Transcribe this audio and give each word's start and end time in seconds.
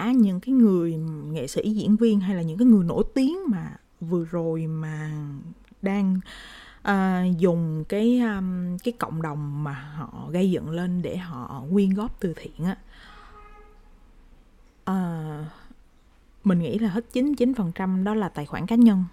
cả 0.00 0.12
những 0.12 0.40
cái 0.40 0.54
người 0.54 0.96
nghệ 1.32 1.46
sĩ 1.46 1.70
diễn 1.70 1.96
viên 1.96 2.20
hay 2.20 2.36
là 2.36 2.42
những 2.42 2.58
cái 2.58 2.66
người 2.66 2.84
nổi 2.84 3.04
tiếng 3.14 3.38
mà 3.48 3.76
vừa 4.00 4.24
rồi 4.24 4.66
mà 4.66 5.10
đang 5.82 6.20
uh, 6.88 7.38
dùng 7.38 7.84
cái 7.88 8.20
um, 8.20 8.78
cái 8.78 8.92
cộng 8.98 9.22
đồng 9.22 9.64
mà 9.64 9.72
họ 9.72 10.28
gây 10.30 10.50
dựng 10.50 10.70
lên 10.70 11.02
để 11.02 11.16
họ 11.16 11.64
quyên 11.72 11.90
góp 11.90 12.20
từ 12.20 12.34
thiện 12.36 12.64
á 12.64 12.76
uh, 14.90 15.46
mình 16.44 16.58
nghĩ 16.58 16.78
là 16.78 16.88
hết 16.88 17.04
99% 17.12 18.04
đó 18.04 18.14
là 18.14 18.28
tài 18.28 18.46
khoản 18.46 18.66
cá 18.66 18.76
nhân. 18.76 19.04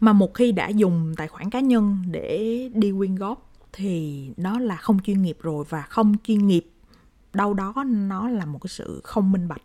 Mà 0.00 0.12
một 0.12 0.34
khi 0.34 0.52
đã 0.52 0.68
dùng 0.68 1.14
tài 1.16 1.28
khoản 1.28 1.50
cá 1.50 1.60
nhân 1.60 1.98
để 2.10 2.70
đi 2.74 2.92
quyên 2.98 3.14
góp 3.14 3.50
thì 3.72 4.30
nó 4.36 4.58
là 4.58 4.76
không 4.76 4.98
chuyên 5.00 5.22
nghiệp 5.22 5.38
rồi 5.42 5.64
và 5.68 5.82
không 5.82 6.16
chuyên 6.24 6.46
nghiệp 6.46 6.66
đâu 7.32 7.54
đó 7.54 7.74
nó 7.86 8.28
là 8.28 8.44
một 8.44 8.58
cái 8.62 8.68
sự 8.68 9.00
không 9.04 9.32
minh 9.32 9.48
bạch. 9.48 9.62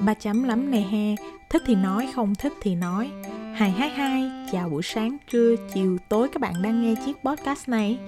Ba 0.00 0.14
chấm 0.14 0.42
lắm 0.42 0.70
nè 0.70 0.80
he, 0.80 1.14
thích 1.50 1.62
thì 1.66 1.74
nói, 1.74 2.08
không 2.14 2.34
thích 2.34 2.52
thì 2.60 2.74
nói. 2.74 3.10
Hai 3.54 3.70
hai 3.70 3.90
hai, 3.90 4.30
chào 4.52 4.68
buổi 4.68 4.82
sáng, 4.82 5.16
trưa, 5.30 5.54
chiều, 5.74 5.98
tối, 6.08 6.28
các 6.28 6.40
bạn 6.40 6.54
đang 6.62 6.82
nghe 6.82 6.94
chiếc 7.06 7.16
podcast 7.24 7.68
này. 7.68 7.98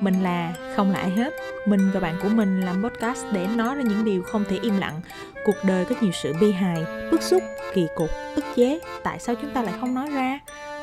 Mình 0.00 0.22
là 0.22 0.54
không 0.76 0.90
lại 0.90 1.10
hết, 1.10 1.32
mình 1.66 1.90
và 1.94 2.00
bạn 2.00 2.14
của 2.22 2.28
mình 2.28 2.60
làm 2.60 2.82
podcast 2.82 3.24
để 3.32 3.46
nói 3.56 3.74
ra 3.74 3.82
những 3.82 4.04
điều 4.04 4.22
không 4.22 4.44
thể 4.48 4.58
im 4.62 4.78
lặng. 4.78 5.00
Cuộc 5.44 5.56
đời 5.64 5.84
có 5.84 5.94
nhiều 6.00 6.12
sự 6.12 6.32
bi 6.40 6.52
hài, 6.52 6.84
bức 7.10 7.22
xúc, 7.22 7.42
kỳ 7.74 7.86
cục, 7.96 8.08
ức 8.34 8.44
chế. 8.56 8.80
Tại 9.02 9.18
sao 9.18 9.34
chúng 9.34 9.50
ta 9.50 9.62
lại 9.62 9.74
không 9.80 9.94
nói 9.94 10.10
ra? 10.10 10.38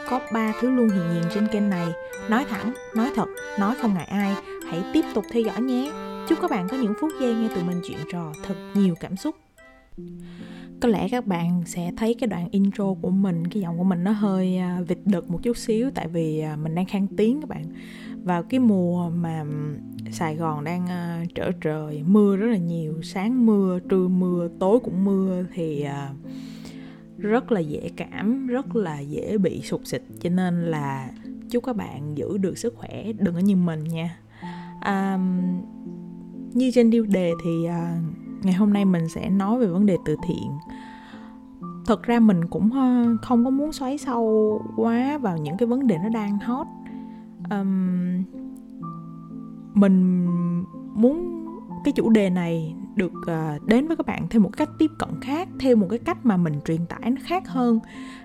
Có 0.09 0.19
ba 0.33 0.53
thứ 0.61 0.69
luôn 0.69 0.89
hiện 0.89 1.05
diện 1.13 1.23
trên 1.33 1.47
kênh 1.47 1.69
này. 1.69 1.87
Nói 2.29 2.45
thẳng, 2.49 2.73
nói 2.95 3.11
thật, 3.15 3.27
nói 3.59 3.75
không 3.81 3.93
ngại 3.93 4.07
ai. 4.11 4.35
Hãy 4.69 4.83
tiếp 4.93 5.05
tục 5.13 5.25
theo 5.31 5.43
dõi 5.43 5.61
nhé 5.61 5.91
chúc 6.27 6.39
các 6.41 6.51
bạn 6.51 6.67
có 6.71 6.77
những 6.77 6.93
phút 7.01 7.11
giây 7.21 7.35
nghe 7.35 7.47
tụi 7.55 7.63
mình 7.63 7.81
chuyện 7.87 7.97
trò 8.11 8.33
thật 8.43 8.55
nhiều 8.73 8.95
cảm 8.99 9.15
xúc. 9.15 9.35
Có 10.79 10.89
lẽ 10.89 11.07
các 11.09 11.27
bạn 11.27 11.61
sẽ 11.65 11.91
thấy 11.97 12.15
cái 12.19 12.27
đoạn 12.27 12.47
intro 12.51 12.93
của 13.01 13.09
mình 13.09 13.47
cái 13.47 13.61
giọng 13.61 13.77
của 13.77 13.83
mình 13.83 14.03
nó 14.03 14.11
hơi 14.11 14.57
à, 14.57 14.81
vịt 14.87 14.97
đực 15.05 15.29
một 15.29 15.39
chút 15.43 15.57
xíu 15.57 15.89
tại 15.95 16.07
vì 16.07 16.39
à, 16.39 16.55
mình 16.55 16.75
đang 16.75 16.85
khang 16.85 17.07
tiếng 17.17 17.41
các 17.41 17.49
bạn. 17.49 17.63
Vào 18.23 18.43
cái 18.43 18.59
mùa 18.59 19.09
mà 19.09 19.45
Sài 20.11 20.35
Gòn 20.35 20.63
đang 20.63 20.87
à, 20.87 21.25
trở 21.35 21.51
trời 21.61 22.03
mưa 22.07 22.35
rất 22.35 22.47
là 22.47 22.57
nhiều 22.57 23.01
sáng 23.03 23.45
mưa 23.45 23.79
trưa 23.89 24.07
mưa 24.07 24.49
tối 24.59 24.79
cũng 24.79 25.05
mưa 25.05 25.43
thì 25.53 25.85
rất 27.17 27.51
là 27.51 27.59
dễ 27.59 27.89
cảm 27.95 28.47
rất 28.47 28.75
là 28.75 28.99
dễ 28.99 29.37
bị 29.37 29.61
sụt 29.61 29.81
xịt 29.85 30.01
cho 30.21 30.29
nên 30.29 30.65
là 30.65 31.09
chúc 31.49 31.63
các 31.63 31.75
bạn 31.75 32.17
giữ 32.17 32.37
được 32.37 32.57
sức 32.57 32.75
khỏe 32.77 33.11
đừng 33.19 33.33
có 33.33 33.39
như 33.39 33.55
mình 33.55 33.83
nha. 33.83 34.17
À, 34.81 35.19
như 36.57 36.71
trên 36.71 36.91
tiêu 36.91 37.05
đề 37.05 37.33
thì 37.43 37.65
à, 37.65 38.01
ngày 38.43 38.53
hôm 38.53 38.73
nay 38.73 38.85
mình 38.85 39.09
sẽ 39.09 39.29
nói 39.29 39.59
về 39.59 39.67
vấn 39.67 39.85
đề 39.85 39.97
từ 40.05 40.15
thiện. 40.27 40.51
Thật 41.85 42.03
ra 42.03 42.19
mình 42.19 42.47
cũng 42.47 42.73
ờ, 42.73 43.17
không 43.21 43.45
có 43.45 43.49
muốn 43.49 43.73
xoáy 43.73 43.97
sâu 43.97 44.61
quá 44.75 45.17
vào 45.17 45.37
những 45.37 45.57
cái 45.57 45.67
vấn 45.67 45.87
đề 45.87 45.97
nó 45.97 46.09
đang 46.09 46.39
hot. 46.39 46.67
Um, 47.49 48.23
mình 49.73 50.25
muốn 50.93 51.45
cái 51.83 51.91
chủ 51.91 52.09
đề 52.09 52.29
này 52.29 52.75
được 52.95 53.11
uh, 53.21 53.63
đến 53.65 53.87
với 53.87 53.97
các 53.97 54.05
bạn 54.05 54.27
theo 54.29 54.41
một 54.41 54.57
cách 54.57 54.69
tiếp 54.79 54.91
cận 54.99 55.09
khác 55.21 55.49
theo 55.59 55.75
một 55.75 55.87
cái 55.89 55.99
cách 55.99 56.25
mà 56.25 56.37
mình 56.37 56.53
truyền 56.65 56.85
tải 56.85 57.09
nó 57.11 57.21
khác 57.23 57.47
hơn 57.47 57.79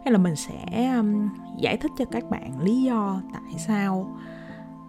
hay 0.05 0.13
là 0.13 0.19
mình 0.19 0.37
sẽ 0.37 0.93
um, 0.97 1.29
giải 1.61 1.77
thích 1.77 1.91
cho 1.99 2.05
các 2.05 2.31
bạn 2.31 2.61
lý 2.63 2.83
do 2.83 3.21
tại 3.33 3.55
sao 3.67 4.17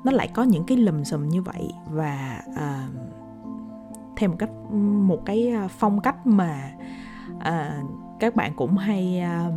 nó 0.04 0.12
lại 0.12 0.30
có 0.34 0.44
những 0.44 0.64
cái 0.64 0.78
lùm 0.78 1.04
xùm 1.04 1.30
như 1.30 1.42
vậy. 1.42 1.72
Và 1.92 2.42
uh, 2.50 3.12
theo 4.16 4.30
một 4.30 4.36
cách 4.39 4.50
một 5.08 5.25
cái 5.25 5.50
à, 5.50 5.67
phong 5.67 6.02
cách 6.02 6.28
mà 6.28 6.72
à, 7.39 7.81
các 8.19 8.36
bạn 8.36 8.53
cũng 8.56 8.78
hay 8.78 9.19
à, 9.19 9.50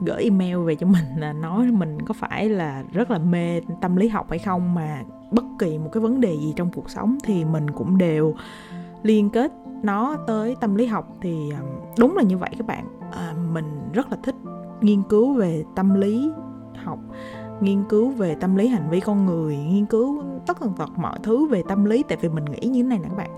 gửi 0.00 0.22
email 0.22 0.56
về 0.56 0.74
cho 0.74 0.86
mình 0.86 1.04
là 1.16 1.32
nói 1.32 1.66
mình 1.66 2.02
có 2.02 2.14
phải 2.14 2.48
là 2.48 2.84
rất 2.92 3.10
là 3.10 3.18
mê 3.18 3.60
tâm 3.80 3.96
lý 3.96 4.08
học 4.08 4.26
hay 4.30 4.38
không 4.38 4.74
mà 4.74 5.02
bất 5.30 5.44
kỳ 5.58 5.78
một 5.78 5.90
cái 5.92 6.00
vấn 6.00 6.20
đề 6.20 6.36
gì 6.36 6.52
trong 6.56 6.70
cuộc 6.72 6.90
sống 6.90 7.18
thì 7.24 7.44
mình 7.44 7.70
cũng 7.70 7.98
đều 7.98 8.34
liên 9.02 9.30
kết 9.30 9.52
nó 9.82 10.16
tới 10.26 10.56
tâm 10.60 10.74
lý 10.74 10.86
học. 10.86 11.16
Thì 11.20 11.50
à, 11.52 11.60
đúng 11.98 12.16
là 12.16 12.22
như 12.22 12.38
vậy 12.38 12.50
các 12.58 12.66
bạn. 12.66 12.84
À, 13.12 13.34
mình 13.52 13.80
rất 13.92 14.10
là 14.10 14.16
thích 14.22 14.34
nghiên 14.80 15.02
cứu 15.02 15.32
về 15.32 15.64
tâm 15.74 15.94
lý 15.94 16.30
học 16.84 16.98
nghiên 17.60 17.84
cứu 17.88 18.10
về 18.10 18.34
tâm 18.34 18.56
lý 18.56 18.68
hành 18.68 18.90
vi 18.90 19.00
con 19.00 19.26
người 19.26 19.56
nghiên 19.56 19.86
cứu 19.86 20.22
tất 20.46 20.60
tần 20.60 20.72
tật 20.78 20.90
mọi 20.96 21.18
thứ 21.22 21.46
về 21.46 21.62
tâm 21.68 21.84
lý. 21.84 22.02
Tại 22.08 22.18
vì 22.20 22.28
mình 22.28 22.44
nghĩ 22.44 22.68
như 22.68 22.82
thế 22.82 22.88
này 22.88 22.98
nè 22.98 23.08
các 23.08 23.16
bạn 23.16 23.30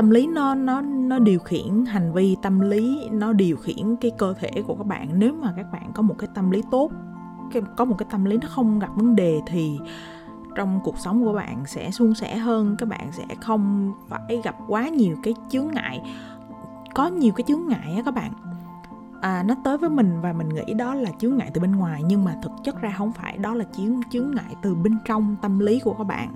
tâm 0.00 0.10
lý 0.10 0.26
nó 0.26 0.54
nó 0.54 0.80
nó 0.80 1.18
điều 1.18 1.38
khiển 1.38 1.84
hành 1.86 2.12
vi 2.12 2.36
tâm 2.42 2.60
lý 2.60 3.08
nó 3.12 3.32
điều 3.32 3.56
khiển 3.56 3.96
cái 4.00 4.10
cơ 4.18 4.34
thể 4.40 4.50
của 4.66 4.74
các 4.74 4.86
bạn. 4.86 5.08
Nếu 5.14 5.34
mà 5.34 5.52
các 5.56 5.66
bạn 5.72 5.90
có 5.94 6.02
một 6.02 6.14
cái 6.18 6.28
tâm 6.34 6.50
lý 6.50 6.62
tốt 6.70 6.90
có 7.76 7.84
một 7.84 7.94
cái 7.98 8.06
tâm 8.10 8.24
lý 8.24 8.38
nó 8.42 8.48
không 8.48 8.78
gặp 8.78 8.88
vấn 8.96 9.16
đề 9.16 9.40
thì 9.46 9.78
trong 10.56 10.80
cuộc 10.84 10.98
sống 10.98 11.24
của 11.24 11.32
bạn 11.32 11.62
sẽ 11.66 11.90
suôn 11.90 12.14
sẻ 12.14 12.36
hơn 12.36 12.76
các 12.78 12.88
bạn 12.88 13.12
sẽ 13.12 13.24
không 13.40 13.92
phải 14.08 14.40
gặp 14.44 14.56
quá 14.68 14.88
nhiều 14.88 15.16
cái 15.22 15.34
chướng 15.50 15.68
ngại. 15.72 16.00
Có 16.94 17.06
nhiều 17.06 17.32
cái 17.32 17.44
chướng 17.48 17.66
ngại 17.68 17.94
á 17.96 18.02
các 18.04 18.14
bạn. 18.14 18.32
À, 19.20 19.42
nó 19.46 19.54
tới 19.64 19.78
với 19.78 19.90
mình 19.90 20.20
và 20.20 20.32
mình 20.32 20.48
nghĩ 20.48 20.74
đó 20.74 20.94
là 20.94 21.10
chướng 21.18 21.36
ngại 21.36 21.50
từ 21.54 21.60
bên 21.60 21.76
ngoài 21.76 22.02
nhưng 22.06 22.24
mà 22.24 22.36
thực 22.42 22.52
chất 22.64 22.80
ra 22.80 22.94
không 22.98 23.12
phải 23.12 23.38
đó 23.38 23.54
là 23.54 23.64
chướng 23.76 24.00
chướng 24.10 24.30
ngại 24.30 24.56
từ 24.62 24.74
bên 24.74 24.98
trong 25.04 25.36
tâm 25.42 25.58
lý 25.58 25.80
của 25.80 25.94
các 25.98 26.04
bạn 26.04 26.34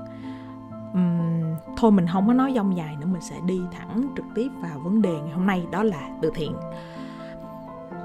uhm, 0.99 1.55
thôi 1.77 1.91
mình 1.91 2.07
không 2.13 2.27
có 2.27 2.33
nói 2.33 2.53
dông 2.57 2.77
dài 2.77 2.97
nữa 3.01 3.07
mình 3.07 3.21
sẽ 3.21 3.37
đi 3.45 3.61
thẳng 3.73 4.03
trực 4.17 4.25
tiếp 4.35 4.49
vào 4.61 4.79
vấn 4.79 5.03
đề 5.03 5.13
ngày 5.13 5.33
hôm 5.35 5.47
nay 5.47 5.67
đó 5.71 5.83
là 5.83 6.09
từ 6.23 6.31
thiện. 6.35 6.53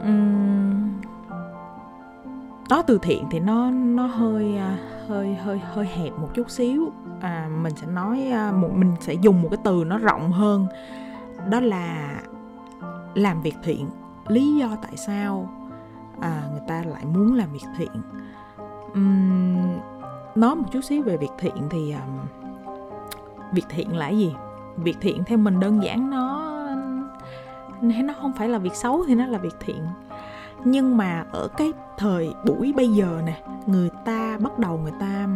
Uhm, 0.07 1.01
nói 2.69 2.83
từ 2.87 2.99
thiện 3.01 3.25
thì 3.31 3.39
nó 3.39 3.71
nó 3.71 4.05
hơi 4.05 4.57
à, 4.57 4.77
hơi 5.07 5.35
hơi 5.35 5.59
hơi 5.73 5.85
hẹp 5.85 6.19
một 6.19 6.29
chút 6.33 6.49
xíu. 6.49 6.91
À, 7.21 7.49
mình 7.61 7.73
sẽ 7.75 7.87
nói 7.87 8.27
à, 8.31 8.51
một 8.51 8.69
mình 8.75 8.95
sẽ 8.99 9.13
dùng 9.13 9.41
một 9.41 9.47
cái 9.51 9.59
từ 9.63 9.83
nó 9.87 9.97
rộng 9.97 10.31
hơn 10.31 10.67
đó 11.49 11.59
là 11.59 12.21
làm 13.13 13.41
việc 13.41 13.55
thiện. 13.63 13.89
Lý 14.27 14.55
do 14.55 14.69
tại 14.81 14.97
sao 14.97 15.49
à, 16.21 16.43
người 16.51 16.61
ta 16.67 16.83
lại 16.83 17.05
muốn 17.05 17.33
làm 17.33 17.53
việc 17.53 17.65
thiện? 17.77 17.91
Uhm, 18.91 19.79
nói 20.35 20.55
một 20.55 20.65
chút 20.71 20.81
xíu 20.81 21.03
về 21.03 21.17
việc 21.17 21.31
thiện 21.39 21.69
thì 21.69 21.91
um, 21.91 22.48
việc 23.53 23.65
thiện 23.69 23.97
là 23.97 24.09
gì? 24.09 24.35
Việc 24.77 24.97
thiện 25.01 25.23
theo 25.23 25.37
mình 25.37 25.59
đơn 25.59 25.83
giản 25.83 26.09
nó 26.09 26.49
nó 27.81 28.13
không 28.21 28.33
phải 28.33 28.49
là 28.49 28.57
việc 28.57 28.75
xấu 28.75 29.05
thì 29.07 29.15
nó 29.15 29.25
là 29.25 29.37
việc 29.37 29.55
thiện. 29.59 29.87
Nhưng 30.63 30.97
mà 30.97 31.25
ở 31.31 31.47
cái 31.57 31.73
thời 31.97 32.33
buổi 32.45 32.73
bây 32.75 32.87
giờ 32.87 33.21
nè 33.25 33.43
người 33.65 33.89
ta 34.05 34.37
bắt 34.37 34.59
đầu 34.59 34.77
người 34.77 34.93
ta 34.99 35.27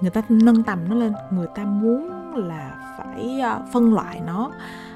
người 0.00 0.10
ta 0.10 0.22
nâng 0.28 0.62
tầm 0.62 0.78
nó 0.88 0.94
lên. 0.94 1.12
Người 1.30 1.46
ta 1.54 1.64
muốn 1.64 2.10
là 2.34 2.94
phải 2.98 3.40
ờ, 3.40 3.62
phân 3.72 3.94
loại 3.94 4.20
nó. 4.26 4.50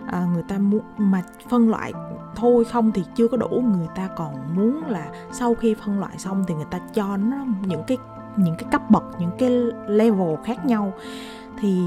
À, 0.06 0.26
người 0.32 0.42
ta 0.48 0.58
muốn 0.58 0.82
mà 0.96 1.22
phân 1.48 1.70
loại 1.70 1.92
thôi 2.36 2.64
không 2.64 2.92
thì 2.92 3.04
chưa 3.14 3.28
có 3.28 3.36
đủ. 3.36 3.62
Người 3.76 3.88
ta 3.94 4.08
còn 4.16 4.34
muốn 4.54 4.82
là 4.86 5.06
sau 5.32 5.54
khi 5.54 5.74
phân 5.74 6.00
loại 6.00 6.18
xong 6.18 6.44
thì 6.48 6.54
người 6.54 6.66
ta 6.70 6.78
cho 6.94 7.16
nó 7.16 7.36
những 7.66 7.82
cái 7.86 7.98
những 8.36 8.54
cái 8.58 8.68
cấp 8.72 8.90
bậc 8.90 9.04
những 9.18 9.30
cái 9.38 9.50
level 9.86 10.36
khác 10.44 10.66
nhau 10.66 10.92
thì 11.58 11.80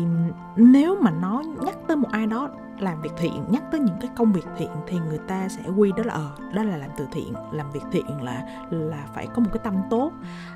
nếu 0.55 0.97
mà 1.01 1.11
nó 1.11 1.43
nhắc 1.65 1.75
tới 1.87 1.97
một 1.97 2.09
ai 2.11 2.27
đó 2.27 2.49
làm 2.79 3.01
việc 3.01 3.11
thiện, 3.17 3.43
nhắc 3.49 3.63
tới 3.71 3.79
những 3.79 3.95
cái 4.01 4.11
công 4.15 4.33
việc 4.33 4.45
thiện 4.57 4.69
thì 4.87 4.97
người 4.99 5.17
ta 5.27 5.47
sẽ 5.47 5.61
quy 5.77 5.91
đó 5.97 6.03
là 6.03 6.13
ờ 6.13 6.35
đó 6.55 6.63
là 6.63 6.77
làm 6.77 6.89
từ 6.97 7.07
thiện. 7.11 7.33
Làm 7.51 7.71
việc 7.71 7.83
thiện 7.91 8.21
là 8.21 8.65
là 8.69 9.07
phải 9.15 9.27
có 9.27 9.39
một 9.41 9.49
cái 9.53 9.61
tâm 9.63 9.75
tốt. 9.89 10.11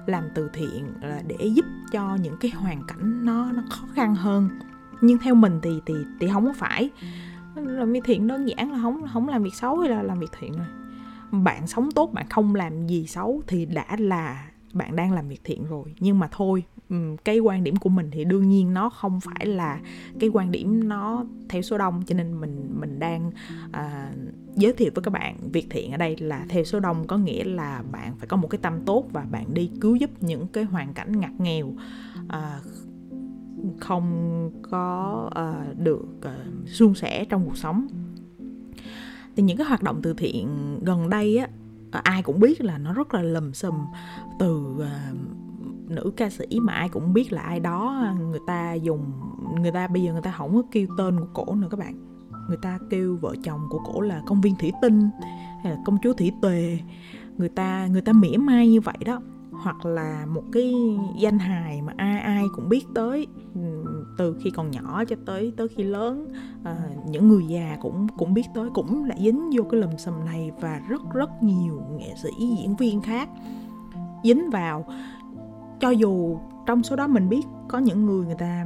Làm 0.05 0.23
từ 0.35 0.49
thiện 0.53 0.93
là 1.01 1.21
để 1.27 1.45
giúp 1.45 1.65
cho 1.91 2.15
những 2.15 2.37
cái 2.39 2.51
hoàn 2.51 2.83
cảnh 2.87 3.25
nó 3.25 3.51
nó 3.51 3.63
khó 3.69 3.87
khăn 3.93 4.15
hơn. 4.15 4.49
Nhưng 5.01 5.17
theo 5.17 5.35
mình 5.35 5.59
thì 5.61 5.81
thì 5.85 5.93
thì 6.19 6.27
không 6.33 6.45
có 6.45 6.53
phải. 6.53 6.89
Làm 7.55 7.93
việc 7.93 8.03
thiện 8.03 8.27
đơn 8.27 8.49
giản 8.49 8.71
là 8.71 8.79
không 8.81 9.01
không 9.13 9.29
làm 9.29 9.43
việc 9.43 9.55
xấu 9.55 9.79
hay 9.79 9.89
là 9.89 10.03
làm 10.03 10.19
việc 10.19 10.31
thiện 10.39 10.57
rồi. 10.57 10.67
Bạn 11.31 11.67
sống 11.67 11.91
tốt, 11.91 12.13
bạn 12.13 12.25
không 12.29 12.55
làm 12.55 12.87
gì 12.87 13.07
xấu 13.07 13.41
thì 13.47 13.65
đã 13.65 13.85
là 13.97 14.45
bạn 14.73 14.95
đang 14.95 15.11
làm 15.11 15.29
việc 15.29 15.41
thiện 15.43 15.65
rồi. 15.65 15.95
Nhưng 15.99 16.19
mà 16.19 16.27
thôi 16.31 16.63
cái 17.23 17.39
quan 17.39 17.63
điểm 17.63 17.75
của 17.75 17.89
mình 17.89 18.09
thì 18.11 18.25
đương 18.25 18.49
nhiên 18.49 18.73
nó 18.73 18.89
không 18.89 19.19
phải 19.19 19.45
là 19.45 19.79
cái 20.19 20.29
quan 20.33 20.51
điểm 20.51 20.89
nó 20.89 21.25
theo 21.49 21.61
số 21.61 21.77
đông 21.77 22.03
cho 22.05 22.15
nên 22.15 22.41
mình 22.41 22.69
mình 22.79 22.99
đang 22.99 23.31
à, 23.71 24.11
giới 24.55 24.73
thiệu 24.73 24.91
với 24.95 25.03
các 25.03 25.11
bạn 25.11 25.37
việc 25.51 25.67
thiện 25.69 25.91
ở 25.91 25.97
đây 25.97 26.15
là 26.19 26.45
theo 26.49 26.63
số 26.63 26.79
đông 26.79 27.07
có 27.07 27.17
nghĩa 27.17 27.43
là 27.43 27.83
bạn 27.91 28.15
phải 28.17 28.27
có 28.27 28.37
một 28.37 28.47
cái 28.47 28.59
tâm 28.61 28.81
tốt 28.85 29.05
và 29.11 29.25
bạn 29.31 29.53
đi 29.53 29.71
cứu 29.81 29.95
giúp 29.95 30.09
những 30.21 30.47
cái 30.47 30.63
hoàn 30.63 30.93
cảnh 30.93 31.19
ngặt 31.19 31.31
nghèo 31.39 31.73
à, 32.27 32.59
không 33.79 34.51
có 34.71 35.29
uh, 35.39 35.79
được 35.79 36.05
uh, 36.17 36.69
suôn 36.69 36.95
sẻ 36.95 37.25
trong 37.25 37.45
cuộc 37.45 37.57
sống. 37.57 37.87
Thì 39.35 39.43
những 39.43 39.57
cái 39.57 39.67
hoạt 39.67 39.83
động 39.83 39.99
từ 40.03 40.13
thiện 40.13 40.79
gần 40.83 41.09
đây 41.09 41.37
á 41.37 41.47
à, 41.91 42.01
ai 42.03 42.23
cũng 42.23 42.39
biết 42.39 42.61
là 42.61 42.77
nó 42.77 42.93
rất 42.93 43.13
là 43.13 43.21
lầm 43.21 43.53
xùm 43.53 43.75
từ 44.39 44.55
uh, 44.57 44.85
nữ 45.95 46.11
ca 46.17 46.29
sĩ 46.29 46.45
mà 46.61 46.73
ai 46.73 46.89
cũng 46.89 47.13
biết 47.13 47.33
là 47.33 47.41
ai 47.41 47.59
đó 47.59 47.99
à, 48.03 48.15
người 48.19 48.39
ta 48.47 48.73
dùng 48.73 49.11
người 49.61 49.71
ta 49.71 49.87
bây 49.87 50.03
giờ 50.03 50.11
người 50.11 50.21
ta 50.21 50.31
không 50.31 50.55
có 50.55 50.61
kêu 50.71 50.87
tên 50.97 51.19
của 51.19 51.27
cổ 51.33 51.55
nữa 51.55 51.67
các 51.71 51.79
bạn. 51.79 51.95
Người 52.47 52.57
ta 52.61 52.79
kêu 52.89 53.17
vợ 53.21 53.35
chồng 53.43 53.61
của 53.69 53.79
cổ 53.79 54.01
là 54.01 54.21
công 54.25 54.41
viên 54.41 54.55
thủy 54.55 54.71
tinh 54.81 55.09
hay 55.63 55.73
là 55.73 55.79
công 55.85 55.97
chúa 56.03 56.13
thủy 56.13 56.31
tề. 56.41 56.77
Người 57.37 57.49
ta 57.49 57.87
người 57.87 58.01
ta 58.01 58.13
mỉa 58.13 58.37
mai 58.37 58.67
như 58.67 58.81
vậy 58.81 58.97
đó. 59.05 59.21
Hoặc 59.51 59.85
là 59.85 60.25
một 60.25 60.43
cái 60.51 60.73
danh 61.19 61.39
hài 61.39 61.81
mà 61.81 61.93
ai 61.97 62.19
ai 62.19 62.45
cũng 62.55 62.69
biết 62.69 62.85
tới 62.95 63.27
từ 64.17 64.35
khi 64.43 64.49
còn 64.49 64.71
nhỏ 64.71 65.03
cho 65.05 65.15
tới 65.25 65.53
tới 65.57 65.67
khi 65.67 65.83
lớn 65.83 66.27
à, 66.63 66.75
những 67.07 67.27
người 67.27 67.43
già 67.47 67.77
cũng 67.81 68.07
cũng 68.17 68.33
biết 68.33 68.45
tới 68.53 68.69
cũng 68.73 69.05
lại 69.05 69.17
dính 69.21 69.49
vô 69.53 69.63
cái 69.63 69.81
lùm 69.81 69.95
xùm 69.97 70.25
này 70.25 70.51
và 70.59 70.81
rất 70.89 71.01
rất 71.13 71.29
nhiều 71.43 71.81
nghệ 71.97 72.13
sĩ 72.23 72.29
diễn 72.59 72.75
viên 72.75 73.01
khác 73.01 73.29
dính 74.23 74.49
vào 74.49 74.85
cho 75.79 75.89
dù 75.89 76.37
trong 76.65 76.83
số 76.83 76.95
đó 76.95 77.07
mình 77.07 77.29
biết 77.29 77.47
có 77.67 77.77
những 77.77 78.05
người 78.05 78.25
người 78.25 78.35
ta 78.35 78.65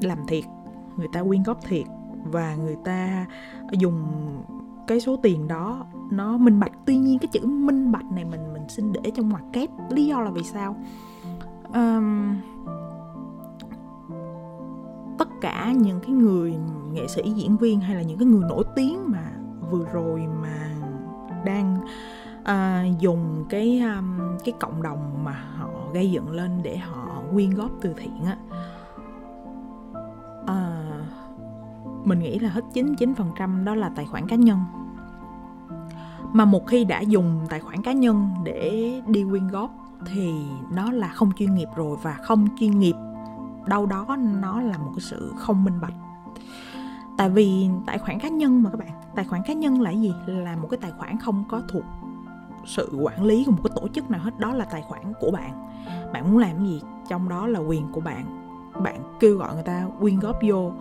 làm 0.00 0.18
thiệt 0.28 0.44
người 0.96 1.08
ta 1.12 1.22
quyên 1.22 1.42
góp 1.42 1.64
thiệt 1.64 1.86
và 2.24 2.54
người 2.54 2.76
ta 2.84 3.26
dùng 3.72 4.04
cái 4.86 5.00
số 5.00 5.16
tiền 5.16 5.48
đó 5.48 5.86
nó 6.10 6.36
minh 6.36 6.60
bạch. 6.60 6.72
Tuy 6.84 6.96
nhiên 6.96 7.18
cái 7.18 7.28
chữ 7.32 7.46
minh 7.46 7.92
bạch 7.92 8.12
này 8.12 8.24
mình 8.24 8.52
mình 8.52 8.62
xin 8.68 8.92
để 8.92 9.10
trong 9.14 9.28
ngoặc 9.28 9.42
kép. 9.52 9.70
Lý 9.90 10.06
do 10.06 10.20
là 10.20 10.30
vì 10.30 10.42
sao? 10.42 10.76
Um, 11.74 12.36
tất 15.18 15.28
cả 15.40 15.72
những 15.76 16.00
cái 16.00 16.10
người 16.10 16.54
nghệ 16.92 17.06
sĩ 17.08 17.22
diễn 17.22 17.56
viên 17.56 17.80
hay 17.80 17.96
là 17.96 18.02
những 18.02 18.18
cái 18.18 18.26
người 18.26 18.42
nổi 18.48 18.64
tiếng 18.76 18.98
mà 19.10 19.32
vừa 19.70 19.84
rồi 19.92 20.26
mà 20.42 20.70
đang 21.44 21.78
à, 22.44 22.84
dùng 23.00 23.44
cái 23.48 23.80
um, 23.80 24.20
cái 24.44 24.54
cộng 24.60 24.82
đồng 24.82 25.24
mà 25.24 25.44
họ 25.58 25.68
gây 25.94 26.10
dựng 26.10 26.30
lên 26.30 26.60
để 26.62 26.76
họ 26.76 27.22
quyên 27.32 27.50
góp 27.50 27.70
từ 27.80 27.94
thiện 27.96 28.24
á. 28.24 28.36
À, 30.46 30.90
mình 32.04 32.18
nghĩ 32.18 32.38
là 32.38 32.50
hết 32.50 32.64
99% 32.74 33.64
đó 33.64 33.74
là 33.74 33.88
tài 33.88 34.04
khoản 34.04 34.28
cá 34.28 34.36
nhân. 34.36 34.58
Mà 36.32 36.44
một 36.44 36.66
khi 36.66 36.84
đã 36.84 37.00
dùng 37.00 37.40
tài 37.48 37.60
khoản 37.60 37.82
cá 37.82 37.92
nhân 37.92 38.30
để 38.44 38.92
đi 39.06 39.24
quyên 39.30 39.48
góp 39.48 39.70
thì 40.06 40.34
nó 40.72 40.90
là 40.92 41.08
không 41.08 41.32
chuyên 41.32 41.54
nghiệp 41.54 41.68
rồi 41.76 41.96
và 42.02 42.12
không 42.12 42.48
chuyên 42.58 42.78
nghiệp 42.78 42.96
đâu 43.66 43.86
đó 43.86 44.16
nó 44.40 44.60
là 44.60 44.78
một 44.78 44.90
cái 44.94 45.00
sự 45.00 45.32
không 45.36 45.64
minh 45.64 45.80
bạch. 45.80 45.94
Tại 47.16 47.30
vì 47.30 47.68
tài 47.86 47.98
khoản 47.98 48.18
cá 48.20 48.28
nhân 48.28 48.62
mà 48.62 48.70
các 48.70 48.78
bạn 48.78 48.88
tài 49.14 49.24
khoản 49.24 49.42
cá 49.46 49.52
nhân 49.52 49.80
là 49.80 49.90
gì? 49.90 50.14
Là 50.26 50.56
một 50.56 50.68
cái 50.70 50.78
tài 50.82 50.90
khoản 50.98 51.18
không 51.18 51.44
có 51.48 51.62
thuộc 51.68 51.84
sự 52.66 52.96
quản 53.00 53.24
lý 53.24 53.44
của 53.44 53.52
một 53.52 53.60
cái 53.64 53.72
tổ 53.76 53.88
chức 53.88 54.10
nào 54.10 54.20
hết 54.20 54.38
đó 54.38 54.54
là 54.54 54.64
tài 54.64 54.82
khoản 54.82 55.12
của 55.20 55.30
bạn. 55.30 55.50
Bạn 56.12 56.30
muốn 56.30 56.38
làm 56.38 56.66
gì 56.66 56.82
trong 57.08 57.28
đó 57.28 57.46
là 57.46 57.58
quyền 57.58 57.92
của 57.92 58.00
bạn. 58.00 58.24
Bạn 58.82 59.00
kêu 59.20 59.36
gọi 59.36 59.54
người 59.54 59.62
ta 59.62 59.86
quyên 60.00 60.20
góp 60.20 60.36
vô 60.48 60.72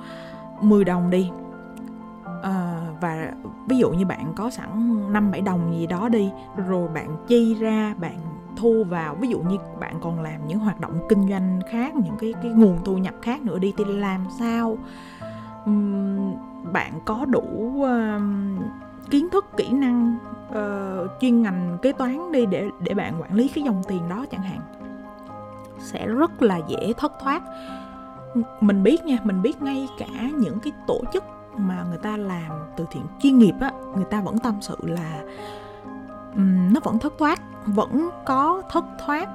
10 0.61 0.85
đồng 0.85 1.09
đi. 1.09 1.31
À, 2.43 2.81
và 3.01 3.33
ví 3.67 3.77
dụ 3.77 3.91
như 3.91 4.05
bạn 4.05 4.33
có 4.35 4.49
sẵn 4.49 4.99
5 5.13 5.31
7 5.31 5.41
đồng 5.41 5.73
gì 5.73 5.87
đó 5.87 6.09
đi 6.09 6.31
rồi 6.67 6.87
bạn 6.87 7.15
chi 7.27 7.55
ra 7.55 7.95
bạn 7.99 8.17
thu 8.55 8.83
vào. 8.83 9.15
Ví 9.15 9.27
dụ 9.27 9.39
như 9.39 9.57
bạn 9.79 9.95
còn 10.01 10.21
làm 10.21 10.47
những 10.47 10.59
hoạt 10.59 10.79
động 10.79 10.99
kinh 11.09 11.29
doanh 11.29 11.59
khác 11.69 11.95
những 11.95 12.15
cái 12.19 12.33
cái 12.43 12.51
nguồn 12.51 12.77
thu 12.85 12.97
nhập 12.97 13.13
khác 13.21 13.41
nữa 13.41 13.59
đi 13.59 13.73
thì 13.77 13.85
làm 13.85 14.25
sao? 14.39 14.77
Um, 15.65 16.33
bạn 16.73 16.99
có 17.05 17.25
đủ 17.25 17.43
um, 17.83 18.57
kiến 19.09 19.29
thức 19.29 19.45
kỹ 19.57 19.69
năng 19.73 20.17
uh, 20.49 21.11
chuyên 21.21 21.41
ngành 21.41 21.77
kế 21.81 21.91
toán 21.91 22.31
đi 22.31 22.45
để 22.45 22.69
để 22.79 22.93
bạn 22.93 23.21
quản 23.21 23.33
lý 23.33 23.47
cái 23.47 23.63
dòng 23.63 23.81
tiền 23.87 24.09
đó 24.09 24.25
chẳng 24.31 24.41
hạn. 24.41 24.59
Sẽ 25.79 26.07
rất 26.07 26.41
là 26.41 26.59
dễ 26.67 26.93
thất 26.97 27.11
thoát. 27.19 27.43
Mình 28.61 28.83
biết 28.83 29.05
nha 29.05 29.17
mình 29.23 29.41
biết 29.41 29.61
ngay 29.61 29.87
cả 29.97 30.29
những 30.37 30.59
cái 30.59 30.73
tổ 30.87 31.01
chức 31.13 31.23
mà 31.57 31.85
người 31.89 31.97
ta 31.97 32.17
làm 32.17 32.51
từ 32.77 32.85
thiện 32.91 33.03
chuyên 33.19 33.39
nghiệp 33.39 33.53
á 33.59 33.71
người 33.95 34.05
ta 34.05 34.21
vẫn 34.21 34.37
tâm 34.39 34.55
sự 34.61 34.77
là 34.81 35.23
um, 36.35 36.73
nó 36.73 36.79
vẫn 36.83 36.99
thất 36.99 37.13
thoát 37.17 37.41
vẫn 37.65 38.09
có 38.25 38.61
thất 38.69 38.85
thoát 39.05 39.27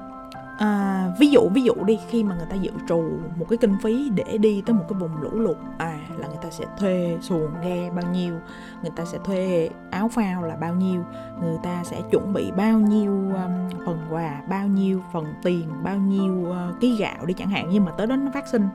à, 0.59 1.05
ví 1.19 1.31
dụ 1.31 1.49
ví 1.49 1.63
dụ 1.63 1.75
đi 1.87 1.99
khi 2.09 2.25
mà 2.25 2.35
người 2.35 2.47
ta 2.51 2.57
dự 2.57 2.71
trù 2.89 3.03
một 3.37 3.47
cái 3.49 3.57
kinh 3.57 3.77
phí 3.83 4.11
để 4.15 4.39
đi 4.39 4.63
tới 4.67 4.75
một 4.75 4.85
cái 4.89 4.99
vùng 4.99 5.23
lũ 5.23 5.31
lụt 5.33 5.57
à 5.79 5.99
là 6.17 6.29
người 6.29 6.39
ta 6.43 6.51
sẽ 6.51 6.65
thuê 6.79 7.19
xuồng 7.21 7.51
ghe 7.63 7.91
bao 7.91 8.13
nhiêu 8.13 8.35
người 8.83 8.91
ta 8.97 9.05
sẽ 9.05 9.19
thuê 9.25 9.71
áo 9.91 10.09
phao 10.09 10.43
là 10.43 10.57
bao 10.57 10.75
nhiêu 10.75 11.05
người 11.41 11.57
ta 11.63 11.85
sẽ 11.85 12.03
chuẩn 12.11 12.33
bị 12.33 12.51
bao 12.57 12.79
nhiêu 12.79 13.13
um, 13.13 13.85
phần 13.87 13.99
quà 14.11 14.43
bao 14.49 14.67
nhiêu 14.67 15.03
phần 15.13 15.25
tiền 15.43 15.69
bao 15.85 15.97
nhiêu 15.97 16.35
uh, 16.35 16.81
ký 16.81 16.97
gạo 16.97 17.27
đi 17.27 17.35
chẳng 17.35 17.51
hạn. 17.51 17.69
Nhưng 17.71 17.85
mà 17.85 17.93
tới 17.99 18.07
đó 18.07 18.17
nó 18.17 18.31
phát 18.35 18.49
sinh 18.49 18.69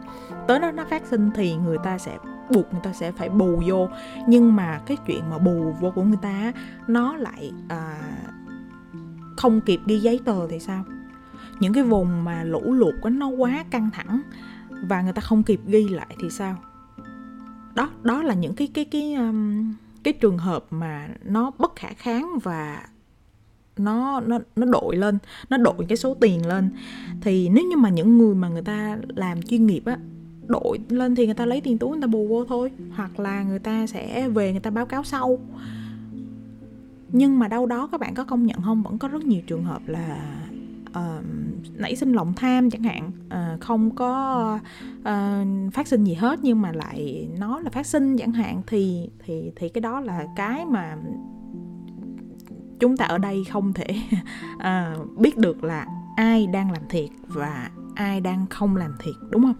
tới 0.48 0.60
đó 0.60 0.72
nó 0.72 0.86
phát 0.90 1.06
sinh 1.06 1.32
thì 1.36 1.56
người 1.56 1.78
ta 1.84 1.98
sẽ 1.98 2.18
buộc 2.50 2.74
người 2.74 2.82
ta 2.84 2.94
sẽ 2.94 3.12
phải 3.12 3.30
bù 3.30 3.62
vô. 3.68 3.90
Nhưng 4.28 4.56
mà 4.56 4.82
cái 4.86 4.98
chuyện 5.08 5.30
mà 5.30 5.38
bù 5.38 5.74
vô 5.80 5.92
của 5.92 6.04
người 6.04 6.20
ta 6.22 6.52
nó 6.88 7.18
lại 7.18 7.52
à, 7.70 7.98
không 9.38 9.62
kịp 9.62 9.80
ghi 9.86 10.00
giấy 10.00 10.20
tờ 10.26 10.48
thì 10.48 10.60
sao? 10.60 10.84
Những 11.60 11.74
cái 11.74 11.84
vùng 11.84 12.24
mà 12.24 12.44
lũ 12.44 12.74
lụt 12.74 12.94
nó 13.12 13.28
quá 13.28 13.66
căng 13.70 13.90
thẳng 13.94 14.22
và 14.84 15.02
người 15.02 15.14
ta 15.14 15.22
không 15.22 15.44
kịp 15.44 15.60
ghi 15.68 15.88
lại 15.88 16.16
thì 16.22 16.30
sao? 16.30 16.58
Đó 17.76 17.90
đó 18.04 18.24
là 18.24 18.34
những 18.34 18.56
cái 18.56 18.68
cái 18.74 18.86
cái 18.86 19.14
um, 19.14 19.74
cái 20.04 20.14
trường 20.14 20.38
hợp 20.38 20.66
mà 20.70 21.10
nó 21.24 21.52
bất 21.58 21.76
khả 21.76 21.94
kháng 21.94 22.40
và 22.44 22.86
nó 23.78 24.20
nó 24.20 24.40
nó 24.56 24.66
đội 24.66 24.96
lên 24.96 25.18
nó 25.50 25.58
đội 25.58 25.86
cái 25.88 25.98
số 25.98 26.14
tiền 26.14 26.48
lên. 26.48 26.70
Thì 27.22 27.50
nếu 27.50 27.64
như 27.70 27.78
mà 27.78 27.90
những 27.90 28.18
người 28.18 28.36
mà 28.36 28.50
người 28.50 28.62
ta 28.62 28.98
làm 29.08 29.42
chuyên 29.42 29.66
nghiệp 29.66 29.86
á 29.86 29.98
đội 30.48 30.80
lên 30.90 31.16
thì 31.16 31.26
người 31.26 31.36
ta 31.36 31.46
lấy 31.46 31.62
tiền 31.62 31.78
túi 31.78 31.92
người 31.92 32.02
ta 32.02 32.08
bù 32.08 32.28
vô 32.28 32.46
thôi 32.46 32.72
hoặc 32.96 33.20
là 33.20 33.44
người 33.44 33.60
ta 33.60 33.88
sẽ 33.88 34.30
về 34.30 34.52
người 34.52 34.62
ta 34.62 34.70
báo 34.70 34.86
cáo 34.86 35.04
sau. 35.04 35.40
Nhưng 37.12 37.40
mà 37.40 37.48
đâu 37.48 37.66
đó 37.66 37.88
các 37.92 38.00
bạn 38.00 38.14
có 38.14 38.24
công 38.24 38.46
nhận 38.46 38.62
không? 38.62 38.84
Vẫn 38.84 38.98
có 38.98 39.08
rất 39.08 39.26
nhiều 39.26 39.42
trường 39.48 39.64
hợp 39.64 39.82
là 39.88 40.36
uh, 41.00 41.26
nảy 41.74 41.96
sinh 41.96 42.14
lòng 42.14 42.34
tham 42.34 42.70
chẳng 42.70 42.84
hạn. 42.84 43.12
Uh, 43.28 43.62
không 43.62 43.96
có 43.96 44.60
uh, 45.00 45.74
phát 45.74 45.88
sinh 45.88 46.04
gì 46.04 46.14
hết 46.14 46.40
nhưng 46.42 46.62
mà 46.62 46.72
lại 46.72 47.30
nó 47.40 47.60
là 47.60 47.70
phát 47.70 47.86
sinh 47.86 48.18
chẳng 48.18 48.32
hạn 48.32 48.62
thì 48.68 49.10
thì 49.26 49.52
thì 49.56 49.70
cái 49.70 49.82
đó 49.82 50.00
là 50.00 50.26
cái 50.36 50.66
mà 50.66 50.98
chúng 52.80 52.98
ta 52.98 53.06
ở 53.06 53.18
đây 53.18 53.44
không 53.52 53.74
thể 53.74 53.88
uh, 54.56 55.18
biết 55.18 55.38
được 55.38 55.64
là 55.64 55.88
ai 56.16 56.48
đang 56.48 56.72
làm 56.72 56.82
thiệt 56.90 57.10
và 57.28 57.70
ai 57.96 58.22
đang 58.22 58.46
không 58.50 58.76
làm 58.76 58.92
thiệt 59.00 59.16
đúng 59.30 59.44
không? 59.44 59.56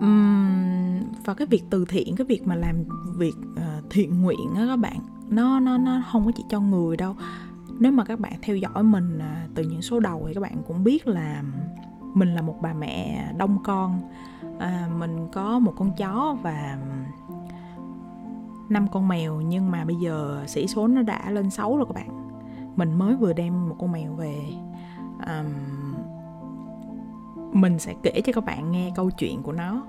Um, 0.00 1.12
và 1.24 1.34
cái 1.34 1.46
việc 1.46 1.62
từ 1.70 1.84
thiện 1.84 2.16
cái 2.16 2.24
việc 2.24 2.46
mà 2.46 2.54
làm 2.54 2.76
việc 3.16 3.34
uh, 3.52 3.90
thiện 3.90 4.22
nguyện 4.22 4.54
á 4.56 4.66
các 4.68 4.76
bạn 4.76 4.98
nó 5.32 5.60
nó 5.60 5.78
nó 5.78 6.02
không 6.12 6.24
có 6.26 6.32
chỉ 6.36 6.42
cho 6.48 6.60
người 6.60 6.96
đâu 6.96 7.16
nếu 7.82 7.92
mà 7.92 8.04
các 8.04 8.20
bạn 8.20 8.32
theo 8.42 8.56
dõi 8.56 8.82
mình 8.82 9.18
à, 9.18 9.46
từ 9.54 9.62
những 9.62 9.82
số 9.82 10.00
đầu 10.00 10.24
thì 10.26 10.34
các 10.34 10.40
bạn 10.40 10.62
cũng 10.66 10.84
biết 10.84 11.08
là 11.08 11.42
mình 12.14 12.34
là 12.34 12.42
một 12.42 12.56
bà 12.60 12.72
mẹ 12.72 13.26
đông 13.36 13.58
con. 13.64 14.00
À, 14.58 14.88
mình 14.98 15.28
có 15.32 15.58
một 15.58 15.72
con 15.76 15.96
chó 15.96 16.36
và 16.42 16.78
năm 18.68 18.88
con 18.92 19.08
mèo 19.08 19.40
nhưng 19.40 19.70
mà 19.70 19.84
bây 19.84 19.96
giờ 19.96 20.44
sĩ 20.46 20.66
số 20.66 20.86
nó 20.88 21.02
đã 21.02 21.30
lên 21.30 21.50
6 21.50 21.76
rồi 21.76 21.86
các 21.86 21.94
bạn. 21.94 22.30
Mình 22.76 22.92
mới 22.98 23.16
vừa 23.16 23.32
đem 23.32 23.68
một 23.68 23.76
con 23.78 23.92
mèo 23.92 24.12
về. 24.12 24.36
À, 25.18 25.44
mình 27.52 27.78
sẽ 27.78 27.94
kể 28.02 28.20
cho 28.24 28.32
các 28.32 28.44
bạn 28.44 28.70
nghe 28.70 28.92
câu 28.96 29.10
chuyện 29.10 29.42
của 29.42 29.52
nó. 29.52 29.82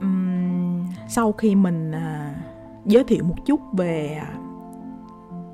Um, 0.00 0.86
sau 1.08 1.32
khi 1.32 1.54
mình 1.54 1.92
à, 1.92 2.34
giới 2.84 3.04
thiệu 3.04 3.24
một 3.24 3.36
chút 3.46 3.60
về 3.72 4.14
à, 4.14 4.39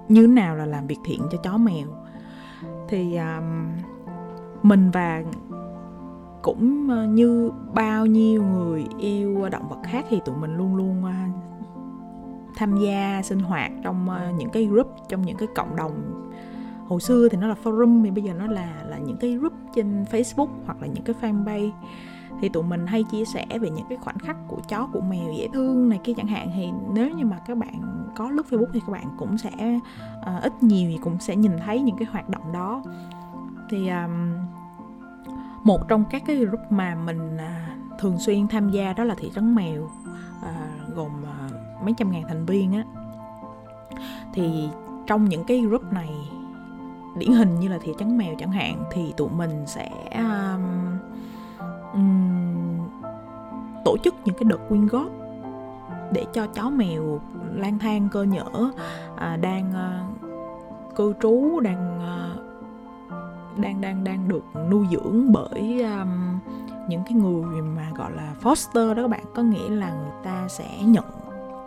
như 0.08 0.26
nào 0.26 0.56
là 0.56 0.66
làm 0.66 0.86
việc 0.86 0.98
thiện 1.04 1.20
cho 1.30 1.38
chó 1.38 1.58
mèo. 1.58 1.86
Thì 2.88 3.16
um, 3.16 3.66
mình 4.62 4.90
và 4.90 5.22
cũng 6.42 6.88
ờ, 6.90 7.04
như 7.04 7.50
bao 7.74 8.06
nhiêu 8.06 8.42
người 8.42 8.86
yêu 8.98 9.48
động 9.48 9.68
vật 9.68 9.78
khác 9.84 10.04
thì 10.08 10.20
tụi 10.24 10.36
mình 10.36 10.56
luôn 10.56 10.76
luôn 10.76 11.04
uh, 11.04 11.36
tham 12.56 12.78
gia 12.78 13.22
sinh 13.24 13.40
hoạt 13.40 13.72
trong 13.82 14.08
uh, 14.08 14.38
những 14.38 14.50
cái 14.50 14.66
group 14.66 14.94
trong 15.08 15.22
những 15.22 15.36
cái 15.36 15.48
cộng 15.54 15.76
đồng. 15.76 16.22
Hồi 16.86 17.00
xưa 17.00 17.28
thì 17.28 17.38
nó 17.38 17.46
là 17.46 17.54
forum 17.64 18.04
thì 18.04 18.10
bây 18.10 18.24
giờ 18.24 18.32
nó 18.38 18.46
là 18.46 18.82
là 18.88 18.98
những 18.98 19.16
cái 19.16 19.34
group 19.34 19.52
trên 19.74 20.04
Facebook 20.10 20.48
hoặc 20.66 20.82
là 20.82 20.86
những 20.86 21.04
cái 21.04 21.16
fanpage 21.20 21.70
thì 22.40 22.48
tụi 22.48 22.62
mình 22.62 22.86
hay 22.86 23.02
chia 23.02 23.24
sẻ 23.24 23.46
về 23.60 23.70
những 23.70 23.86
cái 23.88 23.98
khoảnh 23.98 24.18
khắc 24.18 24.36
của 24.48 24.58
chó 24.68 24.88
của 24.92 25.00
mèo 25.00 25.32
dễ 25.32 25.48
thương 25.52 25.88
này 25.88 26.00
kia 26.04 26.12
chẳng 26.16 26.26
hạn. 26.26 26.50
Thì 26.54 26.68
nếu 26.92 27.10
như 27.10 27.24
mà 27.24 27.38
các 27.46 27.56
bạn 27.56 28.06
có 28.16 28.30
lướt 28.30 28.46
facebook 28.50 28.70
thì 28.72 28.80
các 28.80 28.92
bạn 28.92 29.04
cũng 29.18 29.38
sẽ 29.38 29.80
uh, 30.20 30.42
ít 30.42 30.62
nhiều 30.62 30.90
thì 30.92 30.98
cũng 31.02 31.18
sẽ 31.20 31.36
nhìn 31.36 31.52
thấy 31.66 31.80
những 31.80 31.96
cái 31.96 32.08
hoạt 32.12 32.28
động 32.28 32.52
đó. 32.52 32.82
Thì 33.70 33.88
um, 33.88 34.34
một 35.64 35.88
trong 35.88 36.04
các 36.10 36.22
cái 36.26 36.36
group 36.36 36.60
mà 36.70 36.94
mình 36.94 37.36
uh, 37.36 37.98
thường 38.00 38.18
xuyên 38.18 38.48
tham 38.48 38.70
gia 38.70 38.92
đó 38.92 39.04
là 39.04 39.14
thị 39.18 39.30
trấn 39.34 39.54
mèo 39.54 39.82
uh, 39.82 40.94
gồm 40.94 41.10
uh, 41.22 41.84
mấy 41.84 41.94
trăm 41.96 42.10
ngàn 42.10 42.22
thành 42.28 42.46
viên 42.46 42.72
á. 42.72 42.84
Thì 44.34 44.68
trong 45.06 45.28
những 45.28 45.44
cái 45.44 45.60
group 45.60 45.92
này 45.92 46.10
điển 47.18 47.32
hình 47.32 47.60
như 47.60 47.68
là 47.68 47.78
thị 47.82 47.92
trấn 47.98 48.18
mèo 48.18 48.34
chẳng 48.38 48.52
hạn 48.52 48.82
thì 48.92 49.12
tụi 49.16 49.28
mình 49.30 49.62
sẽ 49.66 49.90
um, 50.14 50.98
um, 51.96 52.88
tổ 53.84 53.96
chức 53.96 54.14
những 54.24 54.34
cái 54.34 54.44
đợt 54.44 54.68
quyên 54.68 54.86
góp 54.86 55.10
để 56.12 56.24
cho 56.32 56.46
chó 56.46 56.70
mèo 56.70 57.20
lang 57.54 57.78
thang 57.78 58.08
cơ 58.12 58.22
nhở 58.22 58.70
à, 59.16 59.36
đang 59.36 59.72
à, 59.72 60.06
cư 60.96 61.12
trú 61.20 61.60
đang 61.60 62.00
à, 62.00 62.36
đang 63.56 63.80
đang 63.80 64.04
đang 64.04 64.28
được 64.28 64.44
nuôi 64.70 64.86
dưỡng 64.90 65.32
bởi 65.32 65.82
um, 65.82 66.38
những 66.88 67.02
cái 67.04 67.12
người 67.12 67.62
mà 67.62 67.90
gọi 67.94 68.12
là 68.12 68.34
foster 68.42 68.94
đó 68.94 69.02
các 69.02 69.08
bạn. 69.08 69.24
Có 69.34 69.42
nghĩa 69.42 69.68
là 69.68 69.90
người 69.90 70.12
ta 70.24 70.48
sẽ 70.48 70.68
nhận 70.84 71.04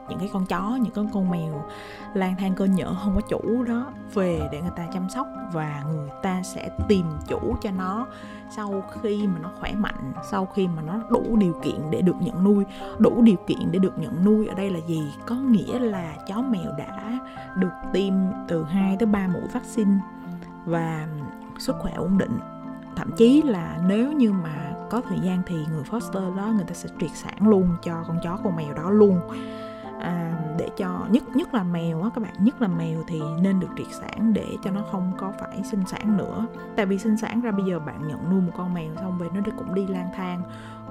những 0.10 0.20
cái 0.20 0.30
con 0.34 0.46
chó, 0.46 0.78
những 0.82 0.94
cái 0.94 1.06
con 1.14 1.30
mèo 1.30 1.66
lang 2.14 2.36
thang 2.40 2.56
cơ 2.56 2.66
nhở 2.66 2.96
không 3.04 3.16
có 3.16 3.22
chủ 3.22 3.64
đó 3.64 3.86
về 4.14 4.50
để 4.52 4.62
người 4.62 4.72
ta 4.76 4.88
chăm 4.94 5.10
sóc 5.10 5.28
và 5.54 5.84
người 5.92 6.10
ta 6.24 6.44
sẽ 6.44 6.70
tìm 6.88 7.06
chủ 7.28 7.56
cho 7.62 7.72
nó 7.72 8.08
sau 8.50 8.84
khi 9.02 9.28
mà 9.28 9.40
nó 9.42 9.52
khỏe 9.60 9.74
mạnh, 9.74 10.14
sau 10.32 10.46
khi 10.46 10.68
mà 10.68 10.82
nó 10.82 11.00
đủ 11.10 11.36
điều 11.40 11.54
kiện 11.64 11.92
để 11.92 12.02
được 12.02 12.16
nhận 12.20 12.44
nuôi. 12.44 12.66
Đủ 13.00 13.22
điều 13.22 13.38
kiện 13.48 13.72
để 13.72 13.80
được 13.80 14.00
nhận 14.00 14.26
nuôi 14.26 14.48
ở 14.48 14.56
đây 14.56 14.70
là 14.70 14.80
gì? 14.88 15.14
Có 15.26 15.36
nghĩa 15.36 15.80
là 15.80 16.16
chó 16.28 16.42
mèo 16.42 16.72
đã 16.78 17.20
được 17.56 17.72
tiêm 17.94 18.14
từ 18.48 18.64
2 18.64 18.98
tới 18.98 19.06
3 19.06 19.28
mũi 19.28 19.48
vaccine 19.54 20.00
và 20.66 21.08
sức 21.58 21.76
khỏe 21.80 21.92
ổn 21.94 22.18
định. 22.18 22.40
Thậm 22.96 23.12
chí 23.18 23.42
là 23.42 23.78
nếu 23.88 24.12
như 24.12 24.32
mà 24.32 24.74
có 24.90 25.02
thời 25.02 25.20
gian 25.20 25.42
thì 25.46 25.56
người 25.56 25.84
foster 25.84 26.36
đó, 26.36 26.46
người 26.46 26.66
ta 26.66 26.74
sẽ 26.74 26.90
triệt 27.00 27.12
sản 27.14 27.48
luôn 27.48 27.70
cho 27.84 28.04
con 28.08 28.20
chó, 28.24 28.38
con 28.44 28.56
mèo 28.56 28.74
đó 28.74 28.90
luôn 28.90 29.20
à, 30.00 30.40
để 30.58 30.70
cho 30.78 31.08
nhất 31.12 31.24
nhất 31.36 31.54
là 31.54 31.64
mèo 31.64 32.02
á 32.04 32.10
các 32.16 32.24
bạn 32.24 32.34
nhất 32.40 32.62
là 32.62 32.68
mèo 32.68 33.04
thì 33.08 33.22
nên 33.42 33.60
được 33.60 33.68
triệt 33.78 33.88
sản 33.92 34.34
để 34.34 34.48
cho 34.64 34.72
nó 34.72 34.82
không 34.92 35.12
có 35.18 35.34
phải 35.40 35.64
sinh 35.64 35.84
sản 35.88 36.18
nữa. 36.18 36.48
Tại 36.76 36.86
vì 36.86 36.98
sinh 36.98 37.18
sản 37.18 37.42
ra 37.42 37.52
bây 37.52 37.66
giờ 37.66 37.80
bạn 37.80 38.08
nhận 38.08 38.30
nuôi 38.30 38.42
một 38.42 38.52
con 38.58 38.74
mèo 38.74 38.96
xong 38.96 39.18
về 39.18 39.28
nó 39.34 39.42
cũng 39.58 39.74
đi 39.74 39.88
lang 39.88 40.10
thang 40.16 40.42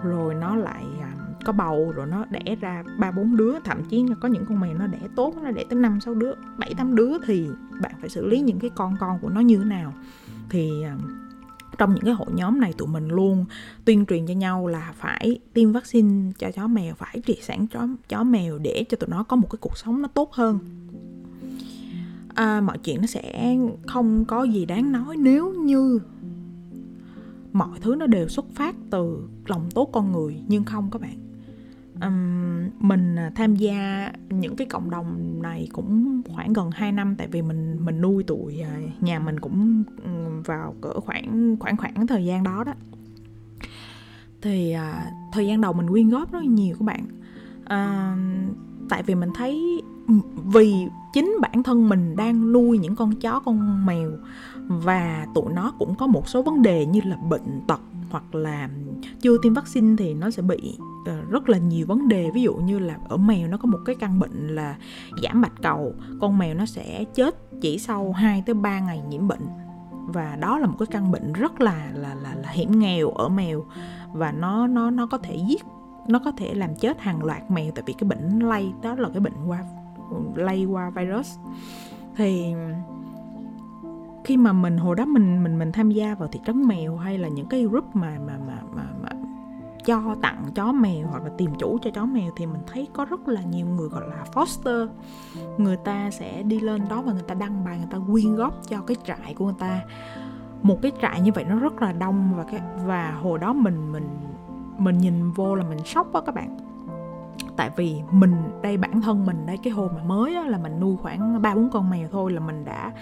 rồi 0.03 0.35
nó 0.35 0.57
lại 0.57 0.85
à, 1.01 1.13
có 1.45 1.53
bầu 1.53 1.93
rồi 1.97 2.07
nó 2.07 2.25
đẻ 2.31 2.57
ra 2.61 2.83
ba 2.99 3.11
bốn 3.11 3.37
đứa 3.37 3.61
thậm 3.61 3.85
chí 3.85 4.07
là 4.09 4.15
có 4.21 4.29
những 4.29 4.47
con 4.47 4.61
mèo 4.61 4.75
nó 4.79 4.87
đẻ 4.87 4.99
tốt 5.17 5.35
nó 5.43 5.51
đẻ 5.51 5.65
tới 5.71 5.79
năm 5.79 6.01
sáu 6.01 6.15
đứa 6.15 6.33
bảy 6.57 6.75
tám 6.75 6.95
đứa 6.95 7.19
thì 7.27 7.49
bạn 7.81 7.93
phải 8.01 8.09
xử 8.09 8.27
lý 8.27 8.41
những 8.41 8.59
cái 8.59 8.71
con 8.75 8.97
con 9.01 9.19
của 9.19 9.29
nó 9.29 9.41
như 9.41 9.59
thế 9.59 9.65
nào. 9.65 9.93
Thì 10.51 10.83
à, 10.83 10.97
trong 11.79 11.95
những 11.95 12.05
cái 12.05 12.15
hội 12.15 12.27
nhóm 12.35 12.61
này 12.61 12.73
tụi 12.73 12.89
mình 12.89 13.09
luôn 13.09 13.45
tuyên 13.85 14.07
truyền 14.07 14.27
cho 14.27 14.35
nhau 14.35 14.67
là 14.67 14.93
phải 14.97 15.39
tiêm 15.53 15.73
vaccine 15.73 16.33
cho 16.39 16.51
chó 16.51 16.67
mèo 16.67 16.95
phải 16.95 17.23
triệt 17.27 17.39
sản 17.43 17.67
chó 17.67 17.89
chó 18.09 18.25
mèo 18.25 18.59
để 18.59 18.85
cho 18.89 18.97
tụi 18.97 19.09
nó 19.09 19.23
có 19.23 19.37
một 19.37 19.49
cái 19.51 19.59
cuộc 19.61 19.79
sống 19.79 20.03
nó 20.03 20.09
tốt 20.09 20.33
hơn. 20.33 20.59
À, 22.35 22.61
mọi 22.61 22.79
chuyện 22.79 23.01
nó 23.01 23.07
sẽ 23.07 23.57
không 23.87 24.25
có 24.25 24.43
gì 24.43 24.67
đáng 24.67 24.93
nói 24.93 25.17
nếu 25.17 25.53
như 25.53 26.01
mọi 27.53 27.81
thứ 27.81 27.95
nó 27.95 28.07
đều 28.07 28.29
xuất 28.29 28.47
phát 28.55 28.77
từ 28.91 29.29
lòng 29.47 29.69
tốt 29.75 29.89
con 29.93 30.13
người 30.13 30.43
nhưng 30.49 30.65
không 30.65 30.91
các 30.91 31.03
bạn 31.03 31.28
um, 32.01 32.71
mình 32.89 33.17
à, 33.19 33.31
tham 33.35 33.57
gia 33.57 34.13
những 34.31 34.57
cái 34.57 34.67
cộng 34.67 34.91
đồng 34.91 35.43
này 35.43 35.69
cũng 35.73 36.23
khoảng 36.29 36.53
gần 36.53 36.71
2 36.71 36.93
năm 36.93 37.15
tại 37.19 37.27
vì 37.27 37.43
mình 37.43 37.85
mình 37.85 38.01
nuôi 38.01 38.23
tụi 38.23 38.61
à, 38.61 38.81
nhà 39.01 39.19
mình 39.19 39.41
cũng 39.41 39.85
vào 40.45 40.75
cỡ 40.81 41.01
khoảng 41.01 41.57
khoảng 41.61 41.77
khoảng 41.77 42.07
thời 42.07 42.25
gian 42.25 42.45
đó 42.45 42.65
đó. 42.65 42.73
Thì 44.43 44.75
uh, 44.77 45.33
thời 45.33 45.47
gian 45.47 45.61
đầu 45.61 45.73
mình 45.73 45.91
quyên 45.91 46.09
góp 46.09 46.33
rất 46.33 46.43
nhiều 46.45 46.77
các 46.79 46.85
bạn. 46.85 47.05
Uh, 47.63 48.19
tại 48.89 49.03
vì 49.03 49.15
mình 49.15 49.31
thấy 49.35 49.83
vì 50.45 50.89
chính 51.13 51.37
bản 51.41 51.63
thân 51.63 51.89
mình 51.89 52.17
đang 52.17 52.53
nuôi 52.53 52.79
những 52.79 52.97
con 52.97 53.15
chó 53.15 53.41
con 53.41 53.87
mèo 53.87 54.11
và 54.69 55.27
tụi 55.35 55.53
nó 55.53 55.73
cũng 55.79 55.95
có 55.95 56.07
một 56.07 56.29
số 56.29 56.43
vấn 56.43 56.63
đề 56.63 56.87
như 56.87 57.01
là 57.05 57.17
bệnh 57.17 57.61
tật 57.67 57.81
hoặc 58.11 58.35
là 58.35 58.69
chưa 59.21 59.37
tiêm 59.43 59.55
vaccine 59.55 59.97
thì 59.99 60.15
nó 60.15 60.31
sẽ 60.31 60.43
bị 60.43 60.79
ờ, 61.07 61.21
rất 61.31 61.49
là 61.49 61.59
nhiều 61.59 61.87
vấn 61.87 62.09
đề. 62.09 62.31
Ví 62.35 62.43
dụ 62.43 62.55
như 62.55 62.79
là 62.79 62.99
ở 63.09 63.17
mèo 63.17 63.49
nó 63.49 63.57
có 63.57 63.67
một 63.67 63.79
cái 63.85 63.97
căn 63.97 64.19
bệnh 64.19 64.55
là 64.55 64.77
giảm 65.23 65.41
bạch 65.41 65.63
cầu 65.63 65.95
con 66.21 66.39
mèo 66.39 66.55
nó 66.55 66.67
sẽ 66.67 67.05
chết 67.15 67.35
chỉ 67.61 67.79
sau 67.79 68.13
2 68.13 68.43
tới 68.47 68.55
3 68.55 68.81
ngày 68.81 69.03
nhiễm 69.09 69.29
bệnh. 69.29 69.47
Và 70.07 70.37
đó 70.37 70.59
là 70.59 70.67
một 70.67 70.77
cái 70.79 70.87
căn 70.87 71.13
bệnh 71.13 71.33
rất 71.33 71.61
là 71.61 71.91
là 71.95 72.15
là, 72.15 72.35
là 72.35 72.51
hiểm 72.51 72.79
nghèo 72.79 73.11
ở 73.11 73.29
mèo 73.29 73.65
và 74.13 74.33
nó 74.33 74.67
nó 74.67 74.91
nó 74.91 75.07
có 75.07 75.19
thể 75.19 75.37
giết 75.49 75.63
nó 76.09 76.19
có 76.19 76.31
thể 76.31 76.55
làm 76.55 76.75
chết 76.75 77.01
hàng 77.01 77.25
loạt 77.25 77.51
mèo 77.51 77.73
tại 77.75 77.85
vì 77.87 77.93
cái 77.93 78.09
bệnh 78.09 78.39
lây 78.39 78.73
đó 78.83 78.95
là 78.95 79.09
cái 79.09 79.21
bệnh 79.21 79.47
qua 79.47 79.65
lây 80.35 80.65
qua 80.65 80.91
virus. 80.91 81.37
Thì 82.17 82.55
khi 84.29 84.37
mà 84.37 84.53
mình 84.53 84.79
hồi 84.79 84.97
đó 84.97 85.05
mình 85.05 85.43
mình 85.43 85.59
mình 85.59 85.73
tham 85.73 85.91
gia 85.91 86.15
vào 86.15 86.29
thị 86.29 86.41
trấn 86.47 86.63
mèo 86.63 86.97
hay 86.97 87.19
là 87.19 87.29
những 87.29 87.47
cái 87.47 87.65
group 87.65 87.97
mà 87.97 88.19
mà 88.27 88.39
mà 88.47 88.59
mà, 88.75 88.83
mà 89.03 89.11
cho 89.85 90.17
tặng 90.23 90.45
chó 90.55 90.73
mèo 90.73 91.07
hoặc 91.07 91.23
là 91.25 91.31
tìm 91.39 91.51
chủ 91.59 91.79
cho 91.83 91.91
chó 91.91 92.07
mèo 92.07 92.33
thì 92.37 92.47
mình 92.47 92.61
thấy 92.73 92.89
có 92.93 93.05
rất 93.05 93.29
là 93.29 93.43
nhiều 93.43 93.67
người 93.67 93.89
gọi 93.89 94.03
là 94.09 94.25
foster. 94.35 94.89
Người 95.59 95.77
ta 95.77 96.11
sẽ 96.11 96.43
đi 96.43 96.61
lên 96.61 96.83
đó 96.89 97.03
và 97.03 97.13
người 97.13 97.23
ta 97.23 97.35
đăng 97.35 97.65
bài 97.65 97.79
người 97.79 97.89
ta 97.91 97.99
quyên 98.13 98.35
góp 98.35 98.69
cho 98.69 98.81
cái 98.81 98.97
trại 99.05 99.35
của 99.35 99.45
người 99.45 99.55
ta. 99.59 99.81
Một 100.63 100.83
cái 100.83 100.93
trại 101.03 101.21
như 101.21 101.33
vậy 101.35 101.45
nó 101.45 101.59
rất 101.59 101.83
là 101.83 101.93
đông 101.93 102.33
và 102.37 102.45
cái 102.51 102.61
và 102.85 103.19
hồi 103.23 103.39
đó 103.39 103.53
mình 103.53 103.93
mình 103.93 104.09
mình 104.79 104.99
nhìn 104.99 105.33
vô 105.33 105.55
là 105.55 105.65
mình 105.69 105.79
sốc 105.85 106.13
á 106.13 106.21
các 106.27 106.35
bạn. 106.35 106.59
Tại 107.57 107.71
vì 107.77 108.03
mình 108.11 108.35
đây 108.63 108.77
bản 108.77 109.01
thân 109.01 109.27
mình 109.27 109.47
đây 109.47 109.59
cái 109.63 109.73
hồi 109.73 109.89
mà 109.97 110.03
mới 110.03 110.35
á, 110.35 110.43
là 110.47 110.59
mình 110.59 110.81
nuôi 110.81 110.97
khoảng 110.97 111.43
ba 111.43 111.55
bốn 111.55 111.71
con 111.71 111.91
mèo 111.91 112.09
thôi 112.13 112.33
là 112.33 112.41
mình 112.41 112.65
đã 112.65 112.93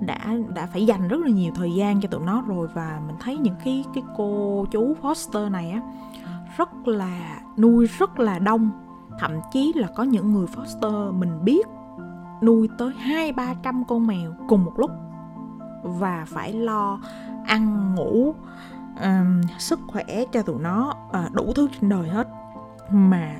đã 0.00 0.36
đã 0.54 0.66
phải 0.66 0.86
dành 0.86 1.08
rất 1.08 1.20
là 1.20 1.28
nhiều 1.30 1.52
thời 1.54 1.74
gian 1.74 2.00
cho 2.00 2.08
tụi 2.08 2.20
nó 2.24 2.42
rồi 2.46 2.68
và 2.74 3.00
mình 3.06 3.16
thấy 3.20 3.38
những 3.38 3.54
cái 3.64 3.84
cái 3.94 4.04
cô 4.16 4.66
chú 4.70 4.96
foster 5.02 5.50
này 5.50 5.70
á 5.70 5.80
rất 6.56 6.88
là 6.88 7.40
nuôi 7.56 7.86
rất 7.98 8.18
là 8.18 8.38
đông. 8.38 8.70
Thậm 9.18 9.32
chí 9.52 9.72
là 9.76 9.88
có 9.96 10.02
những 10.02 10.32
người 10.32 10.46
foster 10.46 11.12
mình 11.12 11.44
biết 11.44 11.66
nuôi 12.42 12.68
tới 12.78 12.92
hai 12.98 13.32
ba 13.32 13.54
trăm 13.62 13.84
con 13.84 14.06
mèo 14.06 14.32
cùng 14.48 14.64
một 14.64 14.72
lúc 14.76 14.90
và 15.82 16.24
phải 16.28 16.52
lo 16.52 17.00
ăn 17.46 17.94
ngủ 17.94 18.34
um, 19.02 19.40
sức 19.58 19.80
khỏe 19.88 20.04
cho 20.32 20.42
tụi 20.42 20.60
nó 20.60 20.94
uh, 21.08 21.32
đủ 21.32 21.52
thứ 21.54 21.68
trên 21.80 21.90
đời 21.90 22.08
hết. 22.08 22.28
Mà 22.90 23.34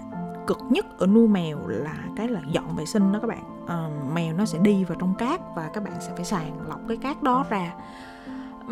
cực 0.48 0.58
nhất 0.68 0.98
ở 0.98 1.06
nuôi 1.06 1.28
mèo 1.28 1.66
là 1.66 1.94
cái 2.16 2.28
là 2.28 2.40
dọn 2.52 2.76
vệ 2.76 2.86
sinh 2.86 3.12
đó 3.12 3.18
các 3.22 3.28
bạn. 3.28 3.66
À, 3.66 3.88
mèo 4.14 4.34
nó 4.34 4.44
sẽ 4.44 4.58
đi 4.58 4.84
vào 4.84 4.98
trong 5.00 5.14
cát 5.14 5.40
và 5.56 5.70
các 5.74 5.84
bạn 5.84 5.92
sẽ 6.00 6.12
phải 6.16 6.24
sàng 6.24 6.68
lọc 6.68 6.80
cái 6.88 6.96
cát 6.96 7.22
đó 7.22 7.44
ra. 7.50 7.74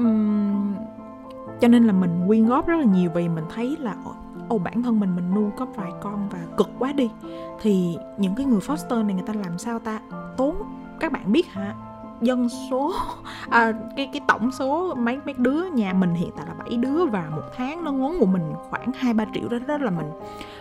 Uhm, 0.01 0.75
cho 1.61 1.69
nên 1.69 1.85
là 1.87 1.93
mình 1.93 2.25
quyên 2.27 2.47
góp 2.47 2.67
rất 2.67 2.77
là 2.77 2.85
nhiều 2.85 3.11
vì 3.15 3.29
mình 3.29 3.45
thấy 3.55 3.77
là 3.81 3.97
ồ 4.49 4.59
bản 4.59 4.83
thân 4.83 5.01
mình 5.01 5.17
mình 5.17 5.35
nuôi 5.35 5.51
có 5.57 5.67
vài 5.67 5.91
con 6.03 6.29
và 6.29 6.39
cực 6.57 6.69
quá 6.79 6.93
đi. 6.93 7.11
Thì 7.61 7.99
những 8.19 8.35
cái 8.35 8.47
người 8.47 8.61
foster 8.61 9.07
này 9.07 9.15
người 9.15 9.27
ta 9.27 9.33
làm 9.33 9.59
sao 9.59 9.79
ta? 9.79 10.01
Tốn 10.37 10.57
các 11.01 11.13
bạn 11.13 11.33
biết 11.33 11.47
hả? 11.47 11.75
Dân 12.21 12.49
số 12.71 12.93
à, 13.51 13.73
cái 13.97 14.11
cái 14.13 14.21
tổng 14.29 14.53
số 14.53 14.95
mấy 14.95 15.19
mấy 15.25 15.35
đứa 15.39 15.65
nhà 15.65 15.93
mình 15.93 16.15
hiện 16.15 16.31
tại 16.37 16.47
là 16.49 16.55
7 16.55 16.77
đứa 16.77 17.07
và 17.07 17.25
một 17.37 17.43
tháng 17.57 17.85
nó 17.85 17.93
ngốn 17.93 18.17
của 18.21 18.27
mình 18.27 18.53
khoảng 18.71 18.93
hai 18.93 19.15
ba 19.15 19.25
triệu 19.35 19.49
đó 19.49 19.59
đó 19.67 19.79
là 19.79 19.91
mình 19.91 20.11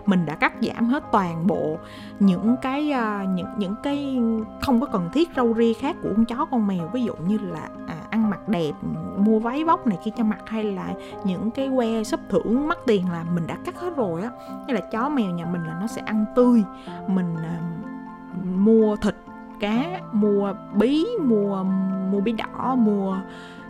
mình 0.06 0.26
đã 0.26 0.36
cắt 0.36 0.54
giảm 0.62 0.86
hết 0.86 1.04
toàn 1.12 1.48
bộ 1.48 1.78
những 2.20 2.56
cái 2.62 2.94
uh, 2.94 3.30
những 3.30 3.48
những 3.58 3.76
cái 3.84 4.20
không 4.62 4.82
có 4.82 4.88
cần 4.88 5.10
thiết 5.14 5.30
râu 5.36 5.54
ria 5.54 5.74
khác 5.74 5.96
của 6.04 6.10
con 6.16 6.26
chó 6.26 6.46
con 6.46 6.68
mèo. 6.68 6.88
Ví 6.94 7.04
dụ 7.04 7.14
như 7.28 7.38
là 7.38 7.70
à, 7.88 7.96
ăn 8.10 8.30
mặc 8.30 8.50
đẹp 8.50 8.72
mua 9.18 9.40
váy 9.40 9.64
vóc 9.64 9.88
này 9.88 9.98
kia 10.04 10.12
cho 10.18 10.24
mặc 10.24 10.40
hay 10.46 10.64
là 10.64 10.94
những 11.24 11.52
cái 11.52 11.70
que 11.76 12.04
sắp 12.04 12.20
thưởng 12.30 12.68
mắc 12.68 12.78
tiền 12.86 13.12
là 13.12 13.26
mình 13.36 13.48
đã 13.48 13.58
cắt 13.66 13.80
hết 13.80 13.96
rồi 13.96 14.22
á. 14.22 14.30
Như 14.68 14.74
là 14.74 14.82
chó 14.92 15.10
mèo 15.10 15.32
nhà 15.32 15.46
mình 15.46 15.64
là 15.64 15.78
nó 15.82 15.88
sẽ 15.88 16.02
ăn 16.06 16.26
tươi 16.36 16.64
mình 17.08 17.36
uh, 17.36 18.46
mua 18.46 18.96
thịt 18.96 19.16
cá, 19.60 20.02
mua 20.12 20.54
bí, 20.74 21.06
mua 21.22 21.64
mua 22.12 22.20
bí 22.20 22.32
đỏ, 22.32 22.76
mua 22.76 23.18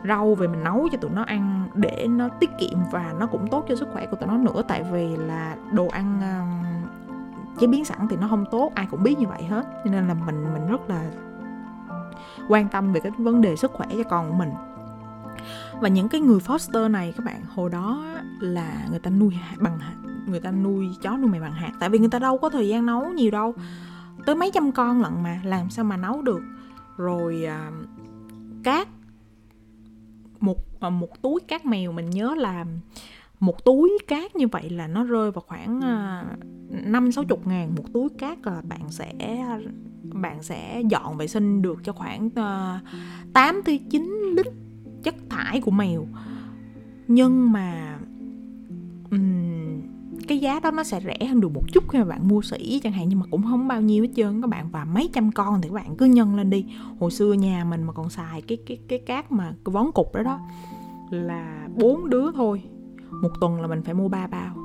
rau 0.07 0.35
về 0.35 0.47
mình 0.47 0.63
nấu 0.63 0.87
cho 0.91 0.97
tụi 0.97 1.11
nó 1.11 1.23
ăn 1.23 1.69
để 1.73 2.07
nó 2.09 2.29
tiết 2.29 2.49
kiệm 2.59 2.79
và 2.91 3.13
nó 3.19 3.27
cũng 3.27 3.47
tốt 3.47 3.65
cho 3.69 3.75
sức 3.75 3.87
khỏe 3.93 4.05
của 4.05 4.17
tụi 4.17 4.29
nó 4.29 4.37
nữa. 4.37 4.61
Tại 4.67 4.83
vì 4.91 5.17
là 5.17 5.55
đồ 5.71 5.87
ăn 5.87 6.21
chế 7.59 7.67
biến 7.67 7.85
sẵn 7.85 8.07
thì 8.09 8.17
nó 8.21 8.27
không 8.27 8.45
tốt, 8.51 8.71
ai 8.75 8.87
cũng 8.91 9.03
biết 9.03 9.19
như 9.19 9.27
vậy 9.27 9.43
hết. 9.43 9.65
Cho 9.85 9.91
nên 9.91 10.07
là 10.07 10.13
mình 10.13 10.53
mình 10.53 10.67
rất 10.67 10.89
là 10.89 11.11
quan 12.49 12.67
tâm 12.69 12.93
về 12.93 12.99
cái 12.99 13.11
vấn 13.17 13.41
đề 13.41 13.55
sức 13.55 13.71
khỏe 13.73 13.87
cho 13.91 14.03
con 14.09 14.29
của 14.29 14.35
mình. 14.35 14.51
Và 15.79 15.87
những 15.87 16.09
cái 16.09 16.21
người 16.21 16.39
foster 16.39 16.91
này 16.91 17.13
các 17.17 17.25
bạn, 17.25 17.41
hồi 17.55 17.69
đó 17.69 18.03
là 18.39 18.87
người 18.89 18.99
ta 18.99 19.09
nuôi 19.09 19.39
bằng 19.57 19.79
người 20.27 20.39
ta 20.39 20.51
nuôi 20.51 20.95
chó 21.01 21.17
nuôi 21.17 21.31
mèo 21.31 21.41
bằng 21.41 21.53
hạt. 21.53 21.71
Tại 21.79 21.89
vì 21.89 21.99
người 21.99 22.09
ta 22.09 22.19
đâu 22.19 22.37
có 22.37 22.49
thời 22.49 22.67
gian 22.67 22.85
nấu 22.85 23.09
nhiều 23.09 23.31
đâu 23.31 23.53
tới 24.25 24.35
mấy 24.35 24.51
trăm 24.53 24.71
con 24.71 25.01
lận 25.01 25.13
mà 25.23 25.41
làm 25.43 25.69
sao 25.69 25.85
mà 25.85 25.97
nấu 25.97 26.21
được. 26.21 26.41
Rồi 26.97 27.45
à, 27.45 27.71
cát 28.63 28.87
một 30.39 30.81
à, 30.81 30.89
một 30.89 31.21
túi 31.21 31.39
cát 31.47 31.65
mèo 31.65 31.91
mình 31.91 32.09
nhớ 32.09 32.35
là 32.37 32.65
một 33.39 33.65
túi 33.65 33.97
cát 34.07 34.35
như 34.35 34.47
vậy 34.47 34.69
là 34.69 34.87
nó 34.87 35.03
rơi 35.03 35.31
vào 35.31 35.43
khoảng 35.47 35.81
à, 35.81 36.25
năm 36.69 37.11
sáu 37.11 37.23
chục 37.23 37.47
ngàn. 37.47 37.75
Một 37.75 37.93
túi 37.93 38.09
cát 38.17 38.45
là 38.45 38.61
bạn 38.61 38.89
sẽ 38.89 39.13
bạn 40.03 40.43
sẽ 40.43 40.81
dọn 40.89 41.17
vệ 41.17 41.27
sinh 41.27 41.61
được 41.61 41.79
cho 41.83 41.93
khoảng 41.93 42.29
à, 42.35 42.81
tám 43.33 43.61
tới 43.65 43.81
chín 43.89 44.33
lít 44.37 44.45
chất 45.03 45.15
thải 45.29 45.61
của 45.61 45.71
mèo. 45.71 46.07
Nhưng 47.07 47.51
mà 47.51 47.99
um, 49.11 49.54
cái 50.27 50.39
giá 50.39 50.59
đó 50.59 50.71
nó 50.71 50.83
sẽ 50.83 51.01
rẻ 51.05 51.27
hơn 51.27 51.41
được 51.41 51.51
một 51.53 51.63
chút 51.73 51.83
khi 51.89 51.99
mà 51.99 52.05
bạn 52.05 52.27
mua 52.27 52.41
sỉ 52.41 52.79
chẳng 52.83 52.93
hạn 52.93 53.09
nhưng 53.09 53.19
mà 53.19 53.25
cũng 53.31 53.43
không 53.43 53.67
bao 53.67 53.81
nhiêu 53.81 54.03
hết 54.03 54.09
trơn 54.15 54.41
các 54.41 54.47
bạn. 54.47 54.69
Và 54.71 54.85
mấy 54.85 55.09
trăm 55.13 55.31
con 55.31 55.61
thì 55.61 55.69
các 55.69 55.75
bạn 55.75 55.95
cứ 55.95 56.05
nhân 56.05 56.35
lên 56.35 56.49
đi. 56.49 56.65
Hồi 56.99 57.11
xưa 57.11 57.33
nhà 57.33 57.65
mình 57.69 57.83
mà 57.83 57.93
còn 57.93 58.09
xài 58.09 58.41
cái 58.41 58.57
cái 58.65 58.77
cái 58.87 58.99
cát 58.99 59.31
mà 59.31 59.53
cái 59.65 59.73
vón 59.73 59.91
cục 59.91 60.15
đó 60.15 60.23
đó 60.23 60.39
là 61.09 61.67
bốn 61.75 62.09
đứa 62.09 62.31
thôi. 62.31 62.63
Một 63.21 63.31
tuần 63.41 63.61
là 63.61 63.67
mình 63.67 63.83
phải 63.83 63.93
mua 63.93 64.07
ba 64.07 64.27
bao. 64.27 64.55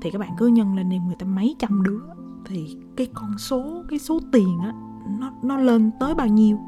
Thì 0.00 0.10
các 0.10 0.18
bạn 0.18 0.30
cứ 0.38 0.46
nhân 0.46 0.76
lên 0.76 0.88
đi 0.88 0.98
người 0.98 1.16
ta 1.18 1.26
mấy 1.26 1.56
trăm 1.58 1.82
đứa. 1.82 2.00
Thì 2.44 2.76
cái 2.96 3.08
con 3.14 3.38
số 3.38 3.82
cái 3.88 3.98
số 3.98 4.20
tiền 4.32 4.58
á 4.58 4.72
nó 5.20 5.32
nó 5.42 5.56
lên 5.56 5.90
tới 6.00 6.14
bao 6.14 6.26
nhiêu. 6.26 6.58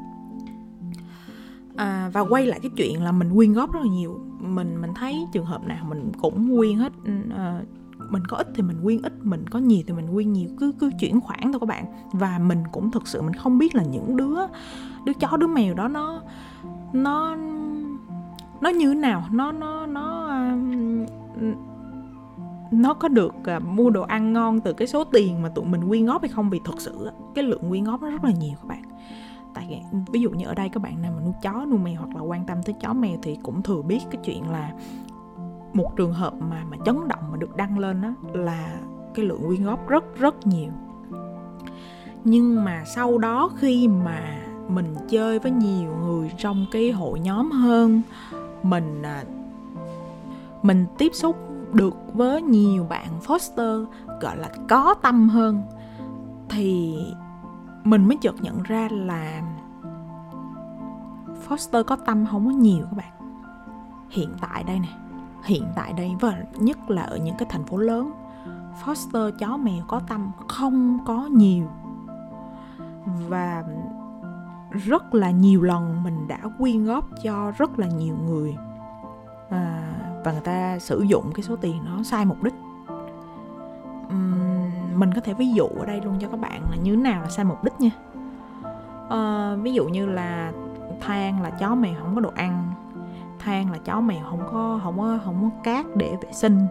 À, 1.75 2.09
và 2.13 2.21
quay 2.21 2.45
lại 2.45 2.59
cái 2.59 2.71
chuyện 2.75 3.03
là 3.03 3.11
mình 3.11 3.35
quyên 3.35 3.53
góp 3.53 3.73
rất 3.73 3.79
là 3.83 3.91
nhiều 3.91 4.19
mình 4.45 4.81
mình 4.81 4.93
thấy 4.93 5.27
trường 5.31 5.45
hợp 5.45 5.67
nào 5.67 5.85
mình 5.89 6.11
cũng 6.21 6.57
quyên 6.57 6.77
hết 6.77 6.93
ừ, 7.05 7.11
ờ, 7.35 7.61
mình 8.09 8.23
có 8.27 8.37
ít 8.37 8.47
thì 8.55 8.63
mình 8.63 8.77
quyên 8.83 9.01
ít 9.01 9.13
mình 9.23 9.47
có 9.49 9.59
nhiều 9.59 9.83
thì 9.87 9.93
mình 9.93 10.13
quyên 10.13 10.33
nhiều 10.33 10.49
cứ 10.59 10.73
cứ 10.79 10.89
chuyển 10.99 11.21
khoản 11.21 11.39
thôi 11.43 11.59
các 11.59 11.65
bạn. 11.65 11.85
Và 12.11 12.39
mình 12.39 12.63
cũng 12.71 12.91
thực 12.91 13.07
sự 13.07 13.21
mình 13.21 13.33
không 13.33 13.57
biết 13.57 13.75
là 13.75 13.83
những 13.83 14.17
đứa 14.17 14.37
đứa 15.05 15.13
chó 15.13 15.37
đứa 15.37 15.47
mèo 15.47 15.73
đó 15.73 15.87
nó 15.87 16.21
nó 16.93 17.35
nó 18.61 18.69
như 18.69 18.93
thế 18.93 18.99
nào 18.99 19.23
nó 19.31 19.51
nó 19.51 19.85
nó 19.85 20.29
uh, 21.35 21.57
nó 22.71 22.93
có 22.93 23.07
được 23.07 23.33
uh, 23.57 23.63
mua 23.63 23.89
đồ 23.89 24.01
ăn 24.01 24.33
ngon 24.33 24.59
từ 24.59 24.73
cái 24.73 24.87
số 24.87 25.03
tiền 25.03 25.41
mà 25.41 25.49
tụi 25.49 25.65
mình 25.65 25.87
quyên 25.87 26.05
góp 26.05 26.21
hay 26.21 26.29
không? 26.29 26.49
Vì 26.49 26.59
thật 26.65 26.75
sự 26.77 27.09
cái 27.35 27.43
lượng 27.43 27.69
quyên 27.69 27.83
góp 27.83 28.01
nó 28.01 28.09
rất 28.09 28.23
là 28.23 28.31
nhiều 28.31 28.53
các 28.61 28.67
bạn 28.67 28.83
tại 29.55 29.83
ví 30.11 30.21
dụ 30.21 30.29
như 30.29 30.45
ở 30.45 30.53
đây 30.53 30.69
các 30.69 30.83
bạn 30.83 31.01
nào 31.01 31.11
mà 31.15 31.21
nuôi 31.21 31.33
chó, 31.41 31.65
nuôi 31.69 31.79
mèo 31.79 31.95
hoặc 31.99 32.15
là 32.15 32.21
quan 32.21 32.45
tâm 32.45 32.63
tới 32.63 32.75
chó 32.81 32.93
mèo 32.93 33.17
thì 33.21 33.37
cũng 33.43 33.61
thừa 33.61 33.81
biết 33.81 33.99
cái 34.11 34.21
chuyện 34.23 34.49
là 34.49 34.71
một 35.73 35.95
trường 35.95 36.13
hợp 36.13 36.33
mà 36.33 36.63
mà 36.71 36.77
chấn 36.85 37.07
động 37.07 37.31
mà 37.31 37.37
được 37.37 37.55
đăng 37.55 37.79
lên 37.79 38.01
đó 38.01 38.09
là 38.33 38.79
cái 39.13 39.25
lượng 39.25 39.41
quyên 39.47 39.63
góp 39.63 39.87
rất 39.87 40.03
rất 40.19 40.47
nhiều. 40.47 40.71
Nhưng 42.23 42.63
mà 42.65 42.83
sau 42.85 43.17
đó 43.17 43.51
khi 43.57 43.87
mà 43.87 44.37
mình 44.67 44.95
chơi 45.09 45.39
với 45.39 45.51
nhiều 45.51 45.91
người 46.05 46.31
trong 46.37 46.65
cái 46.71 46.91
hội 46.91 47.19
nhóm 47.19 47.51
hơn, 47.51 48.01
mình 48.63 49.01
à, 49.03 49.23
mình 50.63 50.85
tiếp 50.97 51.11
xúc 51.13 51.35
được 51.73 51.95
với 52.13 52.41
nhiều 52.41 52.85
bạn 52.89 53.07
foster, 53.25 53.85
gọi 54.21 54.37
là 54.37 54.49
có 54.69 54.93
tâm 55.01 55.29
hơn, 55.29 55.61
thì 56.49 56.97
mình 57.85 58.07
mới 58.07 58.17
chợt 58.17 58.35
nhận 58.41 58.63
ra 58.63 58.87
là 58.91 59.41
foster 61.47 61.83
có 61.83 61.95
tâm 61.95 62.25
không 62.25 62.45
có 62.45 62.51
nhiều 62.51 62.85
các 62.85 62.97
bạn. 62.97 63.11
Hiện 64.09 64.29
tại 64.41 64.63
đây 64.63 64.79
nè 64.79 64.89
hiện 65.43 65.63
tại 65.75 65.93
đây 65.93 66.15
và 66.19 66.43
nhất 66.59 66.89
là 66.89 67.01
ở 67.01 67.17
những 67.17 67.35
cái 67.37 67.47
thành 67.51 67.63
phố 67.63 67.77
lớn 67.77 68.11
foster 68.85 69.31
chó 69.31 69.57
mèo 69.57 69.83
có 69.87 70.01
tâm 70.07 70.31
không 70.47 70.99
có 71.05 71.25
nhiều. 71.31 71.65
Và 73.27 73.63
rất 74.71 75.15
là 75.15 75.31
nhiều 75.31 75.61
lần 75.61 76.03
mình 76.03 76.27
đã 76.27 76.39
quyên 76.59 76.85
góp 76.85 77.09
cho 77.23 77.51
rất 77.57 77.79
là 77.79 77.87
nhiều 77.87 78.15
người 78.25 78.55
à, 79.49 79.93
và 80.23 80.31
người 80.31 80.41
ta 80.41 80.79
sử 80.79 81.01
dụng 81.01 81.31
cái 81.33 81.43
số 81.43 81.55
tiền 81.55 81.81
nó 81.85 82.03
sai 82.03 82.25
mục 82.25 82.43
đích. 82.43 82.53
Uhm, 84.07 84.54
mình 84.95 85.13
có 85.13 85.21
thể 85.21 85.33
ví 85.33 85.51
dụ 85.53 85.67
ở 85.67 85.85
đây 85.85 86.01
luôn 86.01 86.17
cho 86.21 86.27
các 86.27 86.39
bạn 86.39 86.61
là 86.71 86.77
như 86.83 86.95
thế 86.95 87.01
nào 87.01 87.21
là 87.21 87.29
sai 87.29 87.45
mục 87.45 87.63
đích 87.63 87.81
nha. 87.81 87.91
À, 89.09 89.55
ví 89.61 89.73
dụ 89.73 89.85
như 89.85 90.05
là 90.05 90.51
than 91.01 91.41
là 91.41 91.49
chó 91.49 91.75
mèo 91.75 91.93
không 92.01 92.15
có 92.15 92.21
đồ 92.21 92.31
ăn 92.35 92.71
than 93.39 93.71
là 93.71 93.77
chó 93.77 94.01
mèo 94.01 94.23
không 94.29 94.39
có 94.51 94.79
không 94.83 94.97
có 94.97 95.19
không 95.25 95.35
có 95.41 95.61
cát 95.63 95.85
để 95.95 96.15
vệ 96.21 96.31
sinh 96.31 96.67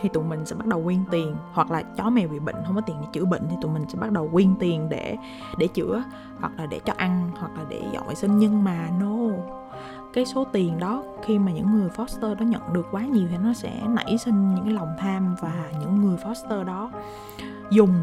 thì 0.00 0.08
tụi 0.08 0.24
mình 0.24 0.46
sẽ 0.46 0.56
bắt 0.56 0.66
đầu 0.66 0.82
quyên 0.84 0.98
tiền. 1.10 1.36
Hoặc 1.52 1.70
là 1.70 1.82
chó 1.82 2.10
mèo 2.10 2.28
bị 2.28 2.38
bệnh 2.38 2.56
không 2.66 2.74
có 2.74 2.80
tiền 2.80 2.96
để 3.00 3.06
chữa 3.12 3.24
bệnh 3.24 3.42
thì 3.50 3.56
tụi 3.60 3.70
mình 3.72 3.84
sẽ 3.88 3.98
bắt 3.98 4.12
đầu 4.12 4.28
quyên 4.32 4.54
tiền 4.58 4.88
để 4.88 5.16
để 5.58 5.66
chữa 5.66 6.02
hoặc 6.40 6.52
là 6.56 6.66
để 6.66 6.80
cho 6.84 6.92
ăn 6.96 7.30
hoặc 7.38 7.50
là 7.56 7.64
để 7.68 7.82
dọn 7.92 8.06
vệ 8.08 8.14
sinh. 8.14 8.38
Nhưng 8.38 8.64
mà 8.64 8.88
no 9.00 9.16
cái 10.12 10.26
số 10.26 10.44
tiền 10.52 10.78
đó 10.78 11.02
khi 11.22 11.38
mà 11.38 11.52
những 11.52 11.72
người 11.72 11.88
foster 11.88 12.34
đó 12.34 12.42
nhận 12.42 12.72
được 12.72 12.86
quá 12.90 13.02
nhiều 13.02 13.28
thì 13.30 13.36
nó 13.38 13.52
sẽ 13.52 13.82
nảy 13.88 14.18
sinh 14.18 14.54
những 14.54 14.64
cái 14.64 14.74
lòng 14.74 14.94
tham 14.98 15.36
và 15.40 15.52
những 15.80 16.04
người 16.04 16.16
foster 16.16 16.64
đó 16.64 16.90
dùng 17.70 17.94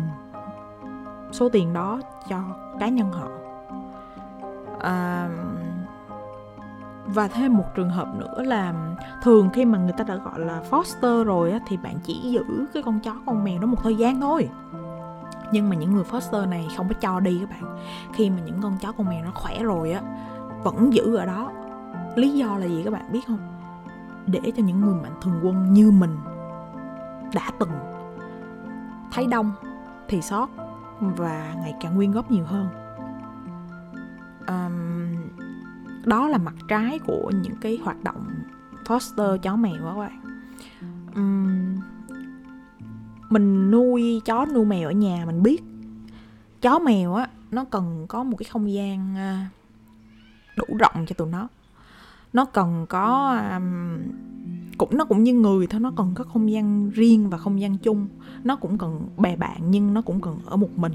số 1.32 1.50
tiền 1.50 1.74
đó 1.74 2.00
cho 2.30 2.40
cá 2.80 2.88
nhân 2.88 3.12
họ. 3.12 3.28
À, 4.80 5.30
và 7.06 7.28
thêm 7.28 7.58
một 7.58 7.66
trường 7.76 7.90
hợp 7.90 8.08
nữa 8.18 8.44
là 8.44 8.74
thường 9.24 9.50
khi 9.54 9.66
mà 9.66 9.78
người 9.78 9.94
ta 9.98 10.04
đã 10.04 10.16
gọi 10.16 10.40
là 10.40 10.62
foster 10.70 11.24
rồi 11.24 11.52
á, 11.52 11.60
thì 11.68 11.78
bạn 11.78 11.96
chỉ 12.04 12.14
giữ 12.14 12.44
cái 12.74 12.84
con 12.84 13.00
chó 13.00 13.14
con 13.26 13.44
mèo 13.44 13.60
đó 13.60 13.68
một 13.68 13.84
thời 13.84 13.96
gian 13.96 14.22
thôi. 14.22 14.50
Nhưng 15.52 15.70
mà 15.70 15.76
những 15.76 15.94
người 15.94 16.04
foster 16.12 16.50
này 16.50 16.68
không 16.78 16.88
có 16.90 16.94
cho 16.94 17.20
đi 17.20 17.40
các 17.40 17.50
bạn. 17.50 17.78
Khi 18.14 18.30
mà 18.30 18.38
những 18.46 18.62
con 18.62 18.78
chó 18.82 18.92
con 18.92 19.10
mèo 19.10 19.26
nó 19.26 19.32
khỏe 19.34 19.64
rồi 19.64 19.92
á 19.92 20.02
vẫn 20.64 20.94
giữ 20.94 21.16
ở 21.16 21.26
đó 21.26 21.52
lý 22.16 22.32
do 22.32 22.58
là 22.58 22.66
gì 22.66 22.82
các 22.86 22.94
bạn 22.94 23.12
biết 23.12 23.22
không? 23.28 23.40
Để 24.28 24.52
cho 24.58 24.64
những 24.64 24.82
người 24.82 24.96
mạnh 24.96 25.14
thường 25.22 25.40
quân 25.44 25.74
như 25.74 25.92
mình 25.92 26.16
đã 27.34 27.52
từng 27.60 27.70
thấy 29.12 29.28
đông 29.28 29.52
thì 30.08 30.22
sót 30.22 30.50
và 31.00 31.56
ngày 31.62 31.74
càng 31.82 31.96
nguyên 31.96 32.12
góp 32.12 32.32
nhiều 32.32 32.46
hơn. 32.46 32.70
Um, 34.48 35.16
đó 36.06 36.28
là 36.28 36.38
mặt 36.38 36.56
trái 36.68 37.00
của 37.00 37.32
những 37.44 37.56
cái 37.62 37.80
hoạt 37.84 38.04
động 38.04 38.26
foster 38.86 39.38
chó 39.38 39.56
mèo 39.56 39.82
đó 39.82 39.94
các 39.94 40.00
bạn. 40.00 40.22
Um, 41.16 41.80
mình 43.30 43.72
nuôi 43.72 44.22
chó 44.26 44.46
nuôi 44.46 44.66
mèo 44.66 44.90
ở 44.90 44.92
nhà 44.92 45.24
mình 45.26 45.44
biết. 45.44 45.62
Chó 46.62 46.80
mèo 46.80 47.14
á 47.14 47.28
nó 47.52 47.66
cần 47.72 48.06
có 48.10 48.24
một 48.24 48.38
cái 48.38 48.50
không 48.52 48.74
gian 48.74 49.16
à, 49.18 49.50
đủ 50.56 50.78
rộng 50.80 51.06
cho 51.08 51.14
tụi 51.18 51.30
nó 51.30 51.48
nó 52.34 52.46
cần 52.46 52.86
có 52.90 53.38
um, 53.56 53.98
cũng 54.78 54.98
nó 54.98 55.06
cũng 55.06 55.24
như 55.24 55.34
người 55.34 55.68
thôi 55.68 55.80
nó 55.80 55.92
cần 55.98 56.12
có 56.16 56.24
không 56.24 56.52
gian 56.52 56.90
riêng 56.90 57.30
và 57.30 57.38
không 57.38 57.62
gian 57.62 57.78
chung. 57.78 58.08
Nó 58.44 58.56
cũng 58.56 58.78
cần 58.78 59.10
bè 59.18 59.36
bạn 59.36 59.62
nhưng 59.70 59.94
nó 59.94 60.02
cũng 60.02 60.22
cần 60.22 60.38
ở 60.46 60.58
một 60.58 60.78
mình. 60.78 60.94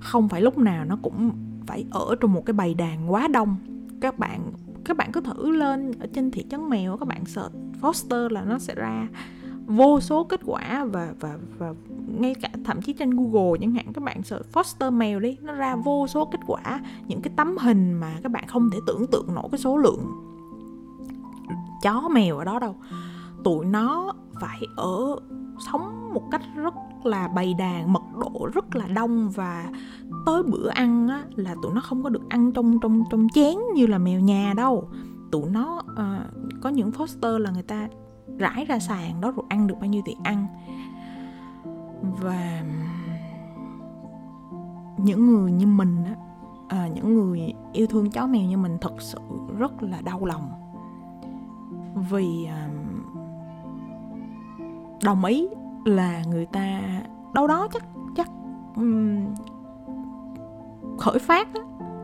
Không 0.00 0.28
phải 0.28 0.40
lúc 0.40 0.58
nào 0.58 0.84
nó 0.84 0.98
cũng 1.02 1.30
phải 1.66 1.84
ở 1.90 2.14
trong 2.20 2.32
một 2.32 2.46
cái 2.46 2.54
bầy 2.54 2.74
đàn 2.74 3.12
quá 3.12 3.28
đông. 3.28 3.56
Các 4.00 4.18
bạn 4.18 4.52
các 4.84 4.96
bạn 4.96 5.12
cứ 5.12 5.20
thử 5.20 5.50
lên 5.50 5.92
ở 6.00 6.06
trên 6.14 6.30
thị 6.30 6.44
trấn 6.50 6.68
mèo 6.68 6.96
các 6.96 7.08
bạn 7.08 7.24
search 7.24 7.54
foster 7.80 8.28
là 8.28 8.44
nó 8.44 8.58
sẽ 8.58 8.74
ra 8.74 9.08
vô 9.66 10.00
số 10.00 10.24
kết 10.24 10.40
quả 10.44 10.84
và 10.84 11.14
và 11.20 11.38
và 11.58 11.74
ngay 12.18 12.34
cả 12.42 12.48
thậm 12.64 12.82
chí 12.82 12.92
trên 12.92 13.10
Google 13.10 13.58
chẳng 13.60 13.72
hạn 13.72 13.92
các 13.92 14.04
bạn 14.04 14.22
search 14.22 14.46
foster 14.52 14.92
mèo 14.92 15.20
đi 15.20 15.36
nó 15.40 15.52
ra 15.52 15.76
vô 15.76 16.06
số 16.06 16.24
kết 16.24 16.40
quả 16.46 16.80
những 17.06 17.22
cái 17.22 17.32
tấm 17.36 17.56
hình 17.56 17.92
mà 17.92 18.12
các 18.22 18.32
bạn 18.32 18.44
không 18.46 18.70
thể 18.70 18.78
tưởng 18.86 19.06
tượng 19.06 19.34
nổi 19.34 19.48
cái 19.50 19.58
số 19.58 19.76
lượng 19.76 20.31
chó 21.82 22.08
mèo 22.08 22.38
ở 22.38 22.44
đó 22.44 22.58
đâu. 22.58 22.76
Tụi 23.44 23.66
nó 23.66 24.12
phải 24.40 24.62
ở 24.76 25.16
sống 25.58 26.14
một 26.14 26.30
cách 26.30 26.42
rất 26.56 26.74
là 27.04 27.28
bầy 27.28 27.54
đàn 27.54 27.92
mật 27.92 28.02
độ 28.20 28.48
rất 28.54 28.76
là 28.76 28.86
đông 28.86 29.30
và 29.30 29.70
tới 30.26 30.42
bữa 30.42 30.68
ăn 30.68 31.08
á, 31.08 31.24
là 31.34 31.54
tụi 31.62 31.74
nó 31.74 31.80
không 31.80 32.02
có 32.02 32.08
được 32.08 32.28
ăn 32.28 32.52
trong 32.52 32.78
trong 32.80 33.04
trong 33.10 33.28
chén 33.34 33.54
như 33.74 33.86
là 33.86 33.98
mèo 33.98 34.20
nhà 34.20 34.52
đâu. 34.56 34.88
Tụi 35.32 35.50
nó 35.50 35.82
uh, 35.92 36.60
có 36.62 36.68
những 36.68 36.90
foster 36.90 37.38
là 37.38 37.50
người 37.50 37.62
ta 37.62 37.88
rải 38.38 38.64
ra 38.64 38.78
sàn 38.78 39.20
đó 39.20 39.30
rồi 39.30 39.46
ăn 39.48 39.66
được 39.66 39.74
bao 39.80 39.86
nhiêu 39.86 40.02
thì 40.06 40.16
ăn. 40.24 40.46
Và 42.22 42.62
những 44.98 45.26
người 45.26 45.52
như 45.52 45.66
mình 45.66 46.04
á 46.04 46.14
à, 46.68 46.88
những 46.88 47.14
người 47.14 47.52
yêu 47.72 47.86
thương 47.86 48.10
chó 48.10 48.26
mèo 48.26 48.42
như 48.42 48.56
mình 48.56 48.78
thật 48.80 48.94
sự 48.98 49.18
rất 49.58 49.82
là 49.82 50.00
đau 50.00 50.24
lòng 50.24 50.61
vì 51.94 52.46
um, 52.46 53.02
đồng 55.04 55.24
ý 55.24 55.48
là 55.84 56.22
người 56.24 56.46
ta 56.46 56.80
đâu 57.34 57.46
đó 57.46 57.68
chắc 57.72 57.84
chắc 58.16 58.30
um, 58.76 59.34
khởi 60.98 61.18
phát 61.18 61.52
đó, 61.54 61.60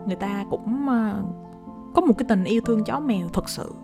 người 0.07 0.16
ta 0.16 0.44
cũng 0.51 0.87
uh, 0.87 1.94
có 1.94 2.03
một 2.03 2.14
cái 2.18 2.27
tình 2.29 2.44
yêu 2.44 2.61
thương 2.64 2.85
chó 2.85 3.01
mèo 3.01 3.29
thật 3.33 3.48
sự. 3.48 3.74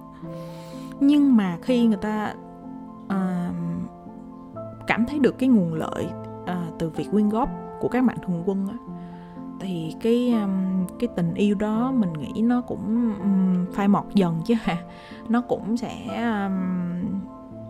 Nhưng 1.00 1.36
mà 1.36 1.58
khi 1.62 1.86
người 1.86 1.96
ta 1.96 2.34
uh, 3.06 3.56
cảm 4.86 5.06
thấy 5.06 5.18
được 5.18 5.38
cái 5.38 5.48
nguồn 5.48 5.74
lợi 5.74 6.06
uh, 6.42 6.78
từ 6.78 6.90
việc 6.90 7.08
quyên 7.10 7.28
góp 7.28 7.48
của 7.80 7.88
các 7.88 8.04
bạn 8.04 8.16
thường 8.26 8.42
quân 8.46 8.68
á 8.68 8.93
thì 9.64 9.94
cái 10.00 10.34
cái 10.98 11.08
tình 11.16 11.34
yêu 11.34 11.54
đó 11.54 11.92
mình 11.92 12.12
nghĩ 12.12 12.42
nó 12.42 12.60
cũng 12.60 13.14
phai 13.72 13.88
mọt 13.88 14.04
dần 14.14 14.42
chứ 14.44 14.54
hả? 14.62 14.76
Nó 15.28 15.40
cũng 15.40 15.76
sẽ 15.76 15.94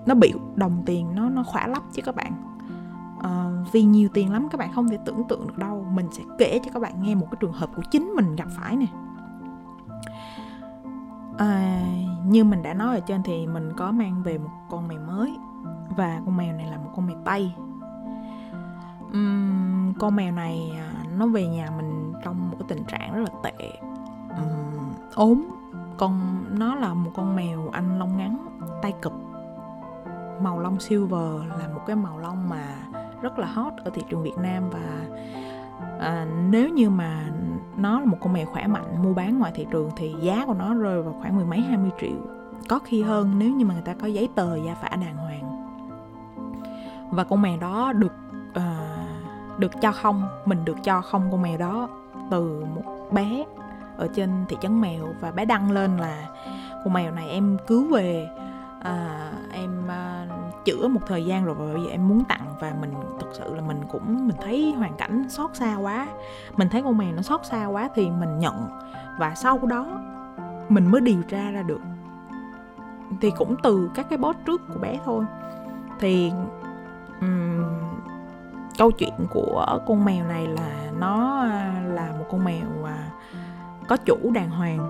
nó 0.07 0.15
bị 0.15 0.35
đồng 0.55 0.83
tiền 0.87 1.15
nó 1.15 1.29
nó 1.31 1.43
khỏa 1.43 1.67
lấp 1.67 1.83
chứ 1.93 2.03
các 2.03 2.15
bạn. 2.17 2.33
Uh, 3.19 3.73
vì 3.73 3.83
nhiều 3.83 4.09
tiền 4.15 4.33
lắm 4.33 4.49
các 4.49 4.59
bạn 4.59 4.73
không 4.75 4.89
thể 4.89 4.99
tưởng 5.05 5.23
tượng 5.29 5.47
được 5.47 5.59
đâu. 5.59 5.87
Mình 5.95 6.09
sẽ 6.13 6.23
kể 6.39 6.61
cho 6.65 6.71
các 6.75 6.83
bạn 6.83 7.03
nghe 7.03 7.15
một 7.15 7.27
cái 7.31 7.39
trường 7.41 7.53
hợp 7.53 7.71
của 7.77 7.83
chính 7.91 8.13
mình 8.17 8.37
gặp 8.37 8.49
phải 8.51 8.77
nè. 8.77 8.87
À, 11.39 11.83
như 12.27 12.45
mình 12.45 12.63
đã 12.63 12.75
nói 12.75 12.95
ở 12.95 13.01
trên 13.01 13.23
thì 13.23 13.47
mình 13.47 13.73
có 13.77 13.93
mang 13.93 14.23
về 14.23 14.39
một 14.39 14.51
con 14.71 14.89
mèo 14.89 15.01
mới 15.01 15.37
và 15.97 16.21
con 16.27 16.37
mèo 16.37 16.57
này 16.57 16.67
là 16.67 16.77
một 16.77 16.91
con 16.97 17.07
mèo 17.07 17.17
tây 17.25 17.53
um, 19.15 19.95
con 19.99 20.17
mèo 20.17 20.33
này 20.33 20.73
à, 20.77 20.93
nó 21.19 21.27
về 21.27 21.47
nhà 21.47 21.71
mình 21.77 22.13
trong 22.25 22.51
một 22.51 22.57
cái 22.59 22.67
tình 22.69 22.85
trạng 22.85 23.15
rất 23.15 23.23
là 23.23 23.41
tệ. 23.43 23.71
Um, 24.29 24.93
ốm. 25.15 25.45
Con 25.97 26.45
nó 26.59 26.75
là 26.75 26.95
một 26.95 27.11
con 27.15 27.37
mèo 27.37 27.69
anh 27.73 27.99
lông 27.99 28.17
ngắn 28.17 28.47
tay 28.83 28.93
cụp. 29.03 29.13
Màu 30.41 30.61
lông 30.61 30.81
silver 30.81 31.41
là 31.59 31.69
một 31.75 31.81
cái 31.87 31.97
màu 31.97 32.19
lông 32.19 32.49
mà 32.49 32.75
rất 33.23 33.39
là 33.39 33.47
hot 33.47 33.73
ở 33.85 33.91
thị 33.95 34.03
trường 34.11 34.23
Việt 34.23 34.39
Nam 34.39 34.63
và 34.71 35.07
à, 36.01 36.27
nếu 36.51 36.69
như 36.69 36.91
mà 36.91 37.25
nó 37.77 38.01
là 38.01 38.07
một 38.07 38.17
con 38.21 38.33
mèo 38.33 38.47
khỏe 38.47 38.67
mạnh 38.67 39.03
mua 39.03 39.15
bán 39.15 39.39
ngoài 39.39 39.53
thị 39.55 39.67
trường 39.71 39.91
thì 39.97 40.15
giá 40.21 40.47
của 40.47 40.55
nó 40.55 40.75
rơi 40.75 41.03
vào 41.03 41.15
khoảng 41.21 41.37
mười 41.37 41.45
mấy 41.45 41.61
hai 41.61 41.77
mươi 41.77 41.91
triệu. 42.01 42.17
Có 42.69 42.79
khi 42.79 43.03
hơn 43.03 43.39
nếu 43.39 43.51
như 43.51 43.65
mà 43.65 43.75
người 43.75 43.83
ta 43.83 43.95
có 43.95 44.07
giấy 44.07 44.29
tờ 44.35 44.57
gia 44.57 44.75
phả 44.75 44.89
đàng 44.89 45.17
hoàng. 45.17 45.67
Và 47.11 47.25
con 47.25 47.43
mèo 47.43 47.59
đó 47.59 47.93
được 47.93 48.13
uh, 48.51 48.63
được 49.59 49.73
cho 49.81 49.93
không 49.93 50.29
mình 50.45 50.65
được 50.65 50.77
cho 50.83 51.01
không 51.01 51.29
con 51.31 51.43
mèo 51.43 51.59
đó. 51.59 51.89
Từ 52.31 52.65
một 52.75 53.09
bé 53.11 53.45
ở 53.97 54.09
trên 54.15 54.31
thị 54.49 54.57
trấn 54.61 54.81
mèo 54.81 55.07
và 55.21 55.31
bé 55.31 55.45
đăng 55.45 55.71
lên 55.71 55.97
là 55.97 56.29
con 56.85 56.93
mèo 56.93 57.13
này 57.13 57.29
em 57.29 57.57
cứu 57.67 57.89
về. 57.89 58.29
À, 58.83 59.31
em 59.53 59.89
à, 59.89 60.27
chữa 60.65 60.89
một 60.89 61.01
thời 61.07 61.25
gian 61.25 61.45
rồi 61.45 61.55
và 61.55 61.75
bây 61.75 61.83
giờ 61.83 61.91
em 61.91 62.09
muốn 62.09 62.25
tặng. 62.25 62.55
Và 62.61 62.75
mình 62.81 62.93
thực 63.21 63.29
sự 63.33 63.55
là 63.55 63.63
mình 63.63 63.81
cũng 63.91 64.27
mình 64.27 64.37
thấy 64.43 64.75
hoàn 64.79 64.95
cảnh 64.97 65.27
xót 65.29 65.51
xa 65.55 65.77
quá. 65.77 66.07
Mình 66.57 66.69
thấy 66.69 66.83
con 66.83 66.99
mèo 66.99 67.13
nó 67.13 67.23
xót 67.23 67.47
xa 67.47 67.67
quá 67.67 67.89
thì 67.95 68.11
mình 68.11 68.39
nhận. 68.39 68.69
Và 69.19 69.35
sau 69.35 69.59
đó 69.59 69.87
mình 70.69 70.91
mới 70.91 71.01
điều 71.01 71.23
tra 71.23 71.51
ra 71.51 71.63
được. 71.63 71.81
Thì 73.21 73.31
cũng 73.39 73.57
từ 73.63 73.91
các 73.95 74.07
cái 74.11 74.19
post 74.19 74.39
trước 74.47 74.63
của 74.73 74.79
bé 74.79 74.99
thôi. 75.05 75.25
Thì 76.01 76.33
um, 77.21 77.65
câu 78.79 78.91
chuyện 78.91 79.13
của 79.31 79.81
con 79.87 80.05
mèo 80.05 80.27
này 80.27 80.47
là 80.47 80.91
nó 80.99 81.41
à, 81.41 81.83
là 81.87 82.13
một 82.19 82.25
con 82.31 82.45
mèo 82.45 82.85
à, 82.85 83.11
có 83.89 83.97
chủ 83.97 84.31
đàng 84.35 84.51
hoàng 84.51 84.89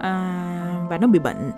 à, 0.00 0.86
và 0.90 0.98
nó 0.98 1.06
bị 1.06 1.18
bệnh. 1.18 1.50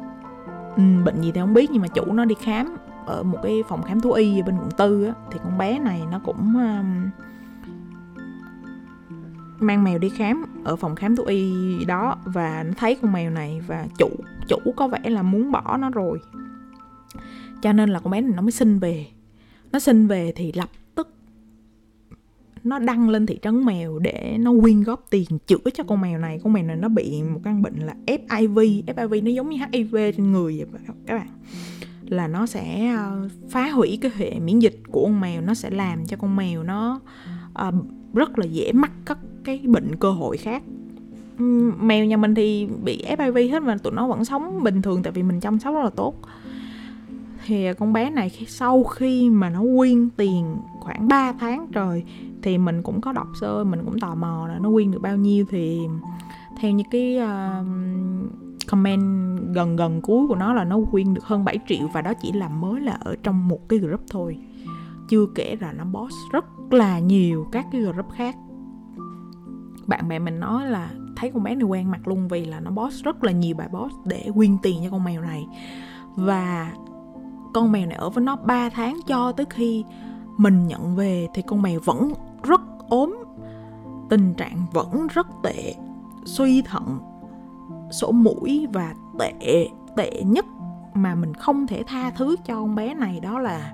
Ừ, 0.77 0.83
bệnh 1.05 1.21
gì 1.21 1.33
thì 1.33 1.41
không 1.41 1.55
biết 1.55 1.71
nhưng 1.71 1.83
mà 1.83 1.89
chủ 1.89 2.13
nó 2.13 2.25
đi 2.25 2.35
khám 2.35 2.77
ở 3.07 3.23
một 3.23 3.39
cái 3.43 3.63
phòng 3.69 3.83
khám 3.83 4.01
thú 4.01 4.13
y 4.13 4.41
ở 4.41 4.43
bên 4.47 4.59
quận 4.59 4.71
tư 4.71 5.05
á, 5.05 5.13
thì 5.31 5.39
con 5.45 5.59
bé 5.59 5.79
này 5.79 6.03
nó 6.11 6.21
cũng 6.25 6.55
um, 6.55 7.11
mang 9.59 9.85
mèo 9.85 9.99
đi 9.99 10.09
khám 10.09 10.45
ở 10.65 10.77
phòng 10.77 10.95
khám 10.95 11.17
thú 11.17 11.25
y 11.25 11.85
đó 11.85 12.17
và 12.25 12.63
nó 12.67 12.73
thấy 12.77 12.99
con 13.03 13.13
mèo 13.13 13.31
này 13.31 13.61
và 13.67 13.87
chủ 13.99 14.11
chủ 14.49 14.59
có 14.77 14.89
vẻ 14.89 14.99
là 15.05 15.23
muốn 15.23 15.53
bỏ 15.53 15.77
nó 15.77 15.91
rồi. 15.91 16.21
Cho 17.63 17.73
nên 17.73 17.91
là 17.91 18.01
con 18.01 18.11
bé 18.11 18.21
này 18.21 18.33
nó 18.37 18.43
mới 18.43 18.53
xin 18.53 18.79
về. 18.79 19.07
Nó 19.73 19.79
xin 19.79 20.07
về 20.07 20.33
thì 20.37 20.53
lập 20.53 20.69
nó 22.67 22.79
đăng 22.79 23.09
lên 23.09 23.27
thị 23.27 23.39
trấn 23.43 23.65
mèo 23.65 23.99
để 23.99 24.37
nó 24.41 24.53
quyên 24.61 24.83
góp 24.83 25.07
tiền 25.11 25.25
chữa 25.47 25.71
cho 25.75 25.85
con 25.85 26.01
mèo 26.01 26.19
này. 26.19 26.41
Con 26.45 26.53
mèo 26.53 26.65
này 26.65 26.77
nó 26.77 26.89
bị 26.89 27.23
một 27.23 27.41
căn 27.45 27.63
bệnh 27.63 27.79
là 27.79 27.95
FIV 28.07 28.85
FIV 28.85 29.25
nó 29.25 29.31
giống 29.31 29.51
như 29.51 29.59
HIV 29.73 29.97
trên 30.17 30.33
người 30.33 30.65
vậy 30.71 30.81
các 31.07 31.17
bạn. 31.17 31.29
Là 32.09 32.29
nó 32.29 32.47
sẽ 32.47 32.87
ờ, 32.97 33.29
phá 33.49 33.71
hủy 33.71 33.99
cái 34.01 34.11
hệ 34.17 34.39
miễn 34.39 34.59
dịch 34.59 34.81
của 34.91 35.05
con 35.05 35.21
mèo 35.21 35.41
nó 35.41 35.55
sẽ 35.55 35.71
làm 35.71 36.07
cho 36.07 36.17
con 36.17 36.37
mèo 36.37 36.63
nó 36.63 37.01
uh, 37.69 37.75
rất 38.15 38.39
là 38.39 38.47
dễ 38.47 38.73
mắc 38.73 38.93
các 39.05 39.19
cái 39.45 39.61
bệnh 39.65 39.97
cơ 39.97 40.11
hội 40.11 40.37
khác. 40.37 40.63
Mèo 41.79 42.05
nhà 42.05 42.17
mình 42.17 42.35
thì 42.35 42.69
bị 42.85 43.05
FIV 43.09 43.51
hết 43.51 43.63
mà 43.63 43.77
tụi 43.83 43.93
nó 43.93 44.09
vẫn 44.09 44.25
sống 44.25 44.63
bình 44.63 44.83
thường 44.83 45.03
tại 45.03 45.13
vì 45.13 45.23
mình 45.23 45.41
chăm 45.41 45.59
sóc 45.59 45.75
rất 45.75 45.83
là 45.83 45.91
tốt. 45.91 46.15
Thì 47.47 47.75
con 47.79 47.93
bé 47.93 48.11
này 48.11 48.31
sau 48.49 48.85
khi 48.85 49.31
mà 49.31 49.51
nó 49.51 49.63
quyên 49.79 50.11
tiền 50.11 50.57
khoảng 50.81 51.09
3 51.09 51.33
tháng 51.33 51.67
trời 51.73 52.05
thì 52.47 52.59
mình 52.59 52.83
cũng 52.83 53.01
có 53.01 53.13
đọc 53.13 53.27
sơ 53.35 53.65
mình 53.65 53.85
cũng 53.85 53.99
tò 53.99 54.15
mò 54.15 54.47
là 54.49 54.59
nó 54.59 54.71
quyên 54.71 54.91
được 54.91 55.03
bao 55.03 55.17
nhiêu. 55.17 55.45
Thì 55.49 55.81
theo 56.61 56.71
như 56.71 56.85
cái 56.91 57.19
uh, 57.19 57.67
comment 58.67 59.39
gần 59.55 59.77
gần 59.77 60.01
cuối 60.03 60.27
của 60.29 60.35
nó 60.35 60.53
là 60.53 60.65
nó 60.65 60.79
quyên 60.91 61.15
được 61.15 61.25
hơn 61.25 61.45
7 61.45 61.59
triệu 61.69 61.89
và 61.93 62.03
đó 62.03 62.13
chỉ 62.23 62.33
là 62.33 62.49
mới 62.49 62.81
là 62.81 62.99
ở 63.01 63.17
trong 63.23 63.49
một 63.49 63.69
cái 63.69 63.79
group 63.79 64.01
thôi. 64.11 64.39
Chưa 65.09 65.27
kể 65.35 65.57
là 65.61 65.73
nó 65.73 65.85
boss 65.85 66.15
rất 66.33 66.45
là 66.71 66.99
nhiều 66.99 67.47
các 67.53 67.67
cái 67.73 67.81
group 67.81 68.11
khác. 68.13 68.37
Bạn 69.87 70.09
bè 70.09 70.19
mình 70.19 70.41
nói 70.41 70.67
là 70.67 70.91
thấy 71.17 71.31
con 71.31 71.43
bé 71.43 71.55
này 71.55 71.65
quen 71.65 71.91
mặt 71.91 72.09
luôn 72.09 72.29
vì 72.29 72.45
là 72.45 72.61
nó 72.61 72.71
boss 72.71 73.03
rất 73.03 73.25
là 73.25 73.33
nhiều 73.33 73.57
bài 73.57 73.69
boss 73.73 73.95
để 74.05 74.31
quyên 74.35 74.57
tiền 74.63 74.81
cho 74.85 74.91
con 74.91 75.05
mèo 75.05 75.23
này. 75.23 75.47
Và 76.17 76.73
con 77.55 77.73
mèo 77.73 77.87
này 77.87 77.97
ở 77.97 78.11
với 78.11 78.25
nó 78.25 78.37
3 78.37 78.69
tháng 78.69 78.99
cho 79.07 79.33
tới 79.33 79.47
khi 79.51 79.85
mình 80.37 80.67
nhận 80.67 80.97
về 80.97 81.29
thì 81.35 81.43
con 81.47 81.63
mèo 81.63 81.81
vẫn 81.85 82.13
rất 82.43 82.61
ốm 82.89 83.17
tình 84.09 84.35
trạng 84.35 84.67
vẫn 84.73 85.07
rất 85.07 85.27
tệ 85.43 85.75
suy 86.25 86.63
thận 86.63 86.99
sổ 87.91 88.13
mũi 88.13 88.67
và 88.73 88.95
tệ 89.19 89.69
tệ 89.97 90.23
nhất 90.23 90.47
mà 90.95 91.15
mình 91.15 91.35
không 91.35 91.67
thể 91.67 91.83
tha 91.87 92.11
thứ 92.11 92.37
cho 92.45 92.55
con 92.55 92.75
bé 92.75 92.95
này 92.95 93.21
đó 93.21 93.39
là 93.39 93.73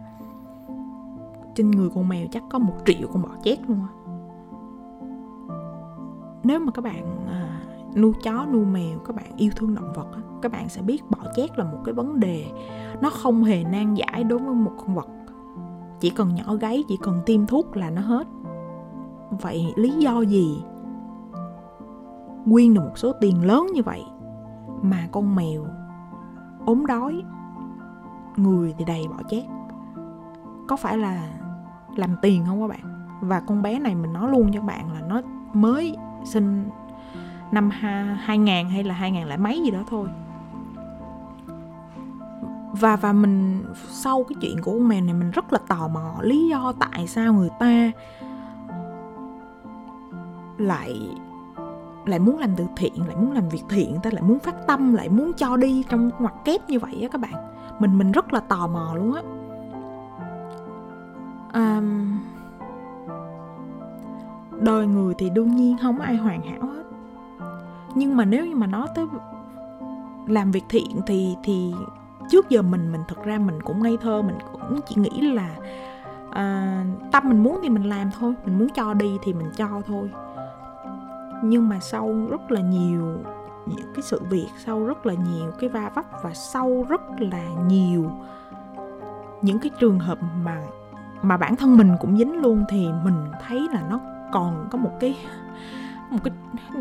trên 1.54 1.70
người 1.70 1.88
con 1.94 2.08
mèo 2.08 2.26
chắc 2.32 2.42
có 2.50 2.58
một 2.58 2.74
triệu 2.86 3.08
con 3.12 3.22
bọ 3.22 3.28
chét 3.44 3.58
luôn 3.68 3.80
á. 3.80 3.92
Nếu 6.44 6.60
mà 6.60 6.72
các 6.72 6.84
bạn 6.84 7.26
à, 7.28 7.60
nuôi 7.96 8.12
chó 8.22 8.46
nuôi 8.52 8.64
mèo 8.64 8.98
các 8.98 9.16
bạn 9.16 9.36
yêu 9.36 9.50
thương 9.56 9.74
động 9.74 9.92
vật 9.94 10.06
các 10.42 10.52
bạn 10.52 10.68
sẽ 10.68 10.82
biết 10.82 11.10
bọ 11.10 11.18
chét 11.36 11.58
là 11.58 11.64
một 11.64 11.78
cái 11.84 11.94
vấn 11.94 12.20
đề 12.20 12.46
nó 13.00 13.10
không 13.10 13.44
hề 13.44 13.64
nan 13.64 13.94
giải 13.94 14.24
đối 14.24 14.38
với 14.38 14.54
một 14.54 14.72
con 14.78 14.94
vật. 14.94 15.08
Chỉ 16.00 16.10
cần 16.10 16.34
nhỏ 16.34 16.54
gáy 16.54 16.84
chỉ 16.88 16.98
cần 17.02 17.20
tiêm 17.26 17.46
thuốc 17.46 17.76
là 17.76 17.90
nó 17.90 18.00
hết 18.02 18.26
vậy 19.40 19.72
lý 19.76 19.90
do 19.90 20.20
gì? 20.20 20.62
Quyên 22.50 22.74
được 22.74 22.80
một 22.80 22.98
số 22.98 23.12
tiền 23.20 23.46
lớn 23.46 23.66
như 23.74 23.82
vậy 23.82 24.02
mà 24.82 25.08
con 25.12 25.34
mèo 25.34 25.66
ốm 26.66 26.86
đói, 26.86 27.22
người 28.36 28.74
thì 28.78 28.84
đầy 28.84 29.08
bỏ 29.08 29.16
chét 29.30 29.44
có 30.68 30.76
phải 30.76 30.98
là 30.98 31.28
làm 31.96 32.16
tiền 32.22 32.44
không 32.46 32.60
các 32.60 32.66
bạn? 32.68 33.08
Và 33.20 33.40
con 33.40 33.62
bé 33.62 33.78
này 33.78 33.94
mình 33.94 34.12
nói 34.12 34.30
luôn 34.30 34.50
cho 34.54 34.60
bạn 34.60 34.92
là 34.92 35.00
nó 35.00 35.20
mới 35.52 35.96
sinh 36.24 36.64
năm 37.52 37.70
2000 37.70 38.68
hay 38.68 38.84
là 38.84 38.94
2000 38.94 39.26
lại 39.26 39.38
mấy 39.38 39.62
gì 39.62 39.70
đó 39.70 39.78
thôi. 39.90 40.08
Và 42.72 42.96
và 42.96 43.12
mình, 43.12 43.64
sau 43.74 44.24
cái 44.28 44.36
chuyện 44.40 44.56
của 44.62 44.72
con 44.72 44.88
mèo 44.88 45.00
này 45.00 45.14
mình 45.14 45.30
rất 45.30 45.52
là 45.52 45.58
tò 45.68 45.88
mò 45.88 46.14
lý 46.20 46.48
do 46.48 46.72
tại 46.72 47.06
sao 47.06 47.32
người 47.32 47.50
ta 47.60 47.90
lại 50.62 51.16
lại 52.06 52.18
muốn 52.18 52.38
làm 52.38 52.50
từ 52.56 52.66
thiện 52.76 53.06
lại 53.06 53.16
muốn 53.16 53.32
làm 53.32 53.48
việc 53.48 53.62
thiện 53.68 53.96
ta 54.02 54.10
lại 54.12 54.22
muốn 54.22 54.38
phát 54.38 54.54
tâm 54.66 54.94
lại 54.94 55.08
muốn 55.08 55.32
cho 55.32 55.56
đi 55.56 55.84
trong 55.88 56.10
ngoặc 56.18 56.34
kép 56.44 56.70
như 56.70 56.78
vậy 56.78 56.98
á 57.02 57.08
các 57.08 57.20
bạn. 57.20 57.34
Mình 57.78 57.98
mình 57.98 58.12
rất 58.12 58.32
là 58.32 58.40
tò 58.40 58.66
mò 58.66 58.94
luôn 58.94 59.14
á. 59.14 59.22
À, 61.52 61.82
đời 64.60 64.86
người 64.86 65.14
thì 65.18 65.30
đương 65.30 65.56
nhiên 65.56 65.76
không 65.82 66.00
ai 66.00 66.16
hoàn 66.16 66.42
hảo 66.42 66.60
hết. 66.60 66.82
Nhưng 67.94 68.16
mà 68.16 68.24
nếu 68.24 68.46
như 68.46 68.54
mà 68.54 68.66
nói 68.66 68.86
tới 68.94 69.06
làm 70.26 70.50
việc 70.50 70.64
thiện 70.68 71.00
thì 71.06 71.36
thì 71.44 71.74
trước 72.30 72.48
giờ 72.48 72.62
mình 72.62 72.92
mình 72.92 73.00
thật 73.08 73.24
ra 73.24 73.38
mình 73.38 73.62
cũng 73.62 73.82
ngây 73.82 73.96
thơ 73.96 74.22
mình 74.22 74.38
cũng 74.52 74.80
chỉ 74.86 74.94
nghĩ 74.96 75.20
là 75.20 75.48
à, 76.30 76.84
tâm 77.12 77.28
mình 77.28 77.42
muốn 77.42 77.58
thì 77.62 77.68
mình 77.68 77.88
làm 77.88 78.10
thôi 78.18 78.34
mình 78.44 78.58
muốn 78.58 78.68
cho 78.68 78.94
đi 78.94 79.18
thì 79.22 79.32
mình 79.32 79.50
cho 79.56 79.68
thôi 79.86 80.10
nhưng 81.42 81.68
mà 81.68 81.80
sau 81.80 82.26
rất 82.30 82.50
là 82.50 82.60
nhiều 82.60 83.18
những 83.66 83.92
cái 83.94 84.02
sự 84.02 84.20
việc 84.30 84.48
sau 84.64 84.84
rất 84.84 85.06
là 85.06 85.14
nhiều 85.14 85.50
cái 85.60 85.70
va 85.70 85.90
vấp 85.94 86.04
và 86.22 86.34
sau 86.34 86.86
rất 86.88 87.00
là 87.18 87.44
nhiều 87.68 88.10
những 89.42 89.58
cái 89.58 89.70
trường 89.78 89.98
hợp 89.98 90.18
mà 90.44 90.62
mà 91.22 91.36
bản 91.36 91.56
thân 91.56 91.76
mình 91.76 91.96
cũng 92.00 92.18
dính 92.18 92.42
luôn 92.42 92.64
thì 92.68 92.88
mình 93.04 93.14
thấy 93.46 93.68
là 93.72 93.82
nó 93.90 94.00
còn 94.32 94.68
có 94.70 94.78
một 94.78 94.92
cái 95.00 95.16
một 96.10 96.18
cái 96.24 96.32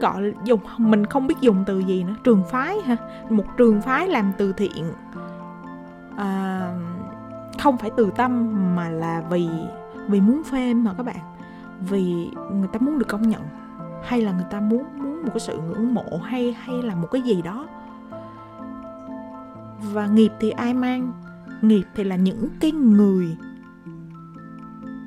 gọi 0.01 0.33
dùng 0.43 0.59
mình 0.77 1.05
không 1.05 1.27
biết 1.27 1.35
dùng 1.41 1.63
từ 1.65 1.79
gì 1.79 2.03
nữa 2.03 2.15
trường 2.23 2.43
phái 2.51 2.81
ha 2.85 2.95
một 3.29 3.45
trường 3.57 3.81
phái 3.81 4.07
làm 4.07 4.31
từ 4.37 4.53
thiện. 4.53 4.93
À, 6.15 6.61
không 7.59 7.77
phải 7.77 7.89
từ 7.97 8.11
tâm 8.15 8.51
mà 8.75 8.89
là 8.89 9.23
vì 9.29 9.49
vì 10.07 10.21
muốn 10.21 10.41
phê 10.51 10.73
mà 10.73 10.93
các 10.97 11.03
bạn. 11.03 11.35
Vì 11.79 12.31
người 12.51 12.67
ta 12.73 12.79
muốn 12.79 12.99
được 12.99 13.07
công 13.07 13.29
nhận 13.29 13.41
hay 14.03 14.21
là 14.21 14.31
người 14.31 14.45
ta 14.51 14.59
muốn 14.59 14.83
muốn 14.97 15.23
một 15.23 15.29
cái 15.29 15.39
sự 15.39 15.57
ngưỡng 15.57 15.93
mộ 15.93 16.19
hay 16.23 16.53
hay 16.53 16.81
là 16.83 16.95
một 16.95 17.07
cái 17.11 17.21
gì 17.21 17.41
đó. 17.41 17.67
Và 19.93 20.07
nghiệp 20.07 20.31
thì 20.39 20.49
ai 20.49 20.73
mang? 20.73 21.11
Nghiệp 21.61 21.83
thì 21.95 22.03
là 22.03 22.15
những 22.15 22.49
cái 22.59 22.71
người 22.71 23.37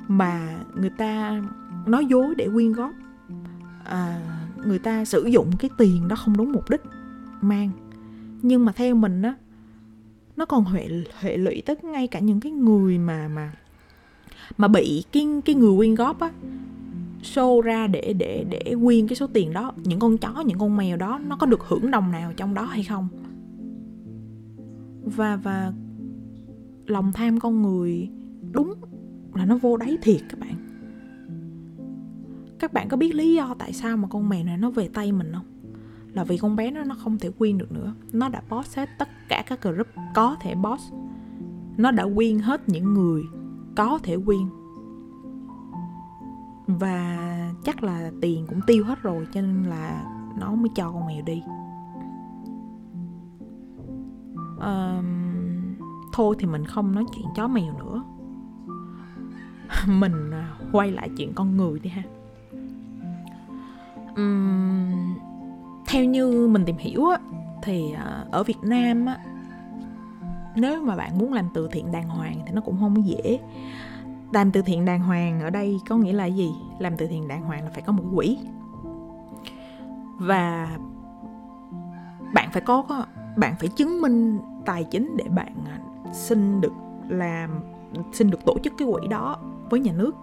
mà 0.07 0.59
người 0.73 0.89
ta 0.89 1.41
nói 1.85 2.05
dối 2.05 2.35
để 2.35 2.49
quyên 2.53 2.73
góp. 2.73 2.91
À, 3.83 4.21
người 4.65 4.79
ta 4.79 5.05
sử 5.05 5.25
dụng 5.25 5.51
cái 5.59 5.69
tiền 5.77 6.07
đó 6.07 6.15
không 6.15 6.37
đúng 6.37 6.51
mục 6.51 6.69
đích 6.69 6.81
mang. 7.41 7.69
Nhưng 8.41 8.65
mà 8.65 8.71
theo 8.71 8.95
mình 8.95 9.21
á 9.21 9.33
nó 10.37 10.45
còn 10.45 10.63
huệ 10.63 10.87
huệ 11.21 11.37
lụy 11.37 11.61
tới 11.65 11.75
ngay 11.83 12.07
cả 12.07 12.19
những 12.19 12.39
cái 12.39 12.51
người 12.51 12.97
mà 12.97 13.27
mà 13.27 13.51
mà 14.57 14.67
bị 14.67 15.03
cái 15.11 15.27
cái 15.45 15.55
người 15.55 15.77
quyên 15.77 15.95
góp 15.95 16.19
á 16.19 16.31
show 17.33 17.61
ra 17.61 17.87
để 17.87 18.13
để 18.17 18.45
để 18.49 18.75
quyên 18.83 19.07
cái 19.07 19.15
số 19.15 19.27
tiền 19.27 19.53
đó. 19.53 19.71
Những 19.83 19.99
con 19.99 20.17
chó, 20.17 20.41
những 20.45 20.59
con 20.59 20.77
mèo 20.77 20.97
đó, 20.97 21.19
nó 21.27 21.35
có 21.35 21.45
được 21.45 21.61
hưởng 21.67 21.91
đồng 21.91 22.11
nào 22.11 22.33
trong 22.37 22.53
đó 22.53 22.63
hay 22.63 22.83
không? 22.83 23.07
Và 25.03 25.35
và 25.35 25.73
lòng 26.85 27.11
tham 27.13 27.39
con 27.39 27.61
người 27.61 28.09
đúng 28.51 28.73
là 29.33 29.45
nó 29.45 29.57
vô 29.57 29.77
đáy 29.77 29.97
thiệt 30.01 30.21
các 30.29 30.39
bạn. 30.39 30.55
Các 32.59 32.73
bạn 32.73 32.89
có 32.89 32.97
biết 32.97 33.15
lý 33.15 33.35
do 33.35 33.55
tại 33.59 33.73
sao 33.73 33.97
mà 33.97 34.07
con 34.07 34.29
mèo 34.29 34.43
này 34.43 34.57
nó 34.57 34.69
về 34.69 34.87
tay 34.87 35.11
mình 35.11 35.31
không? 35.33 35.45
Là 36.13 36.23
vì 36.23 36.37
con 36.37 36.55
bé 36.55 36.71
nó 36.71 36.83
nó 36.83 36.95
không 36.95 37.17
thể 37.17 37.31
quyên 37.31 37.57
được 37.57 37.71
nữa. 37.71 37.93
Nó 38.11 38.29
đã 38.29 38.41
boss 38.49 38.77
hết 38.77 38.89
tất 38.99 39.09
cả 39.29 39.43
các 39.47 39.61
group 39.61 39.87
có 40.13 40.35
thể 40.41 40.55
boss 40.55 40.83
nó 41.77 41.91
đã 41.91 42.07
quyên 42.15 42.39
hết 42.39 42.69
những 42.69 42.93
người 42.93 43.23
có 43.75 43.99
thể 44.03 44.17
quyên 44.25 44.47
và 46.67 47.51
chắc 47.63 47.83
là 47.83 48.11
tiền 48.21 48.45
cũng 48.47 48.59
tiêu 48.67 48.85
hết 48.85 49.01
rồi 49.01 49.27
cho 49.33 49.41
nên 49.41 49.63
là 49.63 50.03
nó 50.39 50.55
mới 50.55 50.69
cho 50.75 50.91
con 50.91 51.07
mèo 51.07 51.21
đi. 51.25 51.43
À, 54.61 55.01
thôi 56.13 56.35
thì 56.39 56.45
mình 56.45 56.65
không 56.65 56.95
nói 56.95 57.05
chuyện 57.15 57.25
chó 57.35 57.47
mèo 57.47 57.73
nữa. 57.79 58.03
Mình 59.87 60.31
à, 60.31 60.57
quay 60.71 60.91
lại 60.91 61.09
chuyện 61.17 61.33
con 61.33 61.57
người 61.57 61.79
đi 61.79 61.89
ha. 61.89 62.03
Uhm, 64.21 65.15
theo 65.87 66.05
như 66.05 66.47
mình 66.47 66.65
tìm 66.65 66.77
hiểu 66.77 67.09
á 67.09 67.17
thì 67.63 67.91
à, 67.91 68.25
ở 68.31 68.43
Việt 68.43 68.63
Nam 68.63 69.05
á 69.05 69.17
nếu 70.55 70.81
mà 70.81 70.95
bạn 70.95 71.17
muốn 71.17 71.33
làm 71.33 71.49
từ 71.53 71.67
thiện 71.71 71.91
đàng 71.91 72.09
hoàng 72.09 72.39
thì 72.45 72.51
nó 72.53 72.61
cũng 72.61 72.77
không 72.79 73.07
dễ 73.07 73.39
làm 74.35 74.51
từ 74.51 74.61
thiện 74.61 74.85
đàng 74.85 74.99
hoàng 74.99 75.39
ở 75.39 75.49
đây 75.49 75.79
có 75.89 75.97
nghĩa 75.97 76.13
là 76.13 76.25
gì? 76.25 76.51
Làm 76.79 76.97
từ 76.97 77.07
thiện 77.07 77.27
đàng 77.27 77.41
hoàng 77.41 77.63
là 77.63 77.69
phải 77.73 77.81
có 77.81 77.93
một 77.93 78.03
quỹ. 78.15 78.37
Và 80.17 80.77
bạn 82.33 82.49
phải 82.51 82.61
có 82.61 83.05
bạn 83.37 83.55
phải 83.59 83.69
chứng 83.69 84.01
minh 84.01 84.39
tài 84.65 84.83
chính 84.83 85.17
để 85.17 85.25
bạn 85.35 85.53
à, 85.65 85.79
xin 86.13 86.61
được 86.61 86.73
làm, 87.07 87.49
xin 88.13 88.29
được 88.29 88.45
tổ 88.45 88.57
chức 88.63 88.73
cái 88.77 88.87
quỹ 88.91 89.07
đó 89.07 89.37
với 89.69 89.79
nhà 89.79 89.91
nước. 89.91 90.15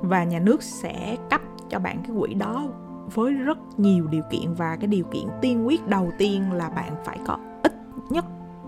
Và 0.00 0.24
nhà 0.24 0.38
nước 0.38 0.62
sẽ 0.62 1.16
cấp 1.30 1.40
cho 1.68 1.78
bạn 1.78 2.02
cái 2.06 2.16
quỹ 2.18 2.34
đó 2.34 2.68
với 3.14 3.32
rất 3.34 3.58
nhiều 3.76 4.06
điều 4.06 4.22
kiện 4.30 4.54
và 4.54 4.76
cái 4.76 4.86
điều 4.86 5.04
kiện 5.04 5.28
tiên 5.40 5.66
quyết 5.66 5.88
đầu 5.88 6.10
tiên 6.18 6.52
là 6.52 6.68
bạn 6.68 6.92
phải 7.04 7.18
có 7.26 7.38
ít 7.62 7.72
nhất 8.10 8.24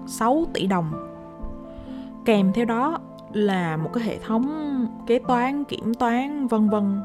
6 0.07 0.45
tỷ 0.55 0.67
đồng. 0.67 0.93
Kèm 2.25 2.53
theo 2.53 2.65
đó 2.65 2.99
là 3.33 3.77
một 3.77 3.91
cái 3.93 4.05
hệ 4.05 4.19
thống 4.19 4.47
kế 5.07 5.19
toán, 5.19 5.65
kiểm 5.65 5.95
toán, 5.95 6.47
vân 6.47 6.69
vân 6.69 7.01